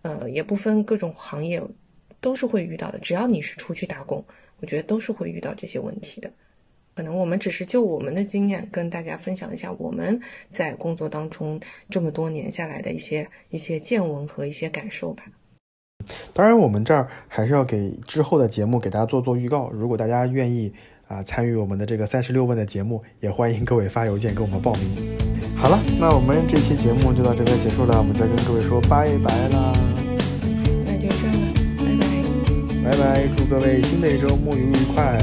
[0.02, 1.60] 呃，也不分各种行业，
[2.20, 2.98] 都是会遇到的。
[2.98, 4.24] 只要你是出去打工，
[4.60, 6.30] 我觉得都是会遇到这些问题的。
[7.00, 10.20] 可能我们只是就我们的经验跟大家分享一下我们
[10.50, 15.22] 在工作当中这么多年下来的一些一些见闻和一些感受吧。
[16.34, 19.70] 当然，我们这儿还是要给之后的节目给大家做做预告。
[19.70, 20.70] 如果大家愿意
[21.08, 25.18] 啊参与我们的这个三十六问的节目，也欢迎各位发邮件给我们报名。
[25.56, 29.72] 好了，那我们这期节目就到这边结束了，我们再跟各位说拜拜啦。
[30.84, 31.54] 那就这样了，
[32.84, 32.92] 拜拜。
[32.92, 35.18] 拜拜，祝各位新的一周沐浴愉快。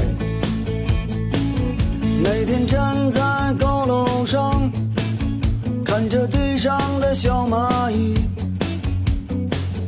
[2.22, 3.20] 每天站在
[3.58, 4.70] 高楼上，
[5.84, 8.14] 看着地上的小蚂蚁，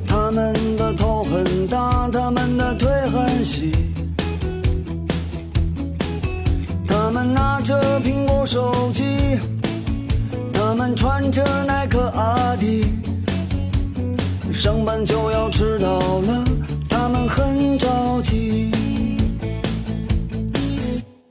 [0.07, 3.73] 它们的头很大，它们的腿很细，
[6.87, 9.05] 它们拿着苹果手机，
[10.53, 12.85] 它们穿着耐克阿迪，
[14.55, 16.45] 上班就要迟到了，
[16.89, 18.71] 它们很着急。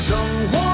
[0.00, 0.16] 生
[0.48, 0.73] 活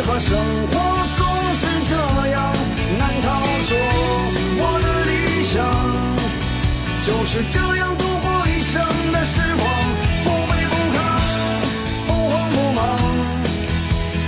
[0.00, 0.34] 为何生
[0.68, 0.74] 活
[1.18, 1.26] 总
[1.60, 1.94] 是这
[2.28, 2.54] 样？
[2.98, 3.28] 难道
[3.68, 3.76] 说
[4.56, 5.52] 我的理想
[7.02, 8.80] 就是这样度过一生
[9.12, 9.68] 的时光？
[10.24, 10.98] 不卑不亢，
[12.06, 12.80] 不慌不忙，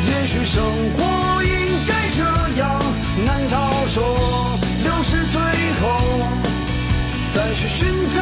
[0.09, 0.63] 也许生
[0.93, 1.51] 活应
[1.87, 2.21] 该这
[2.61, 2.63] 样。
[3.25, 3.57] 难道
[3.87, 3.97] 说
[4.85, 5.41] 六十岁
[5.81, 5.85] 后
[7.35, 8.21] 再去寻找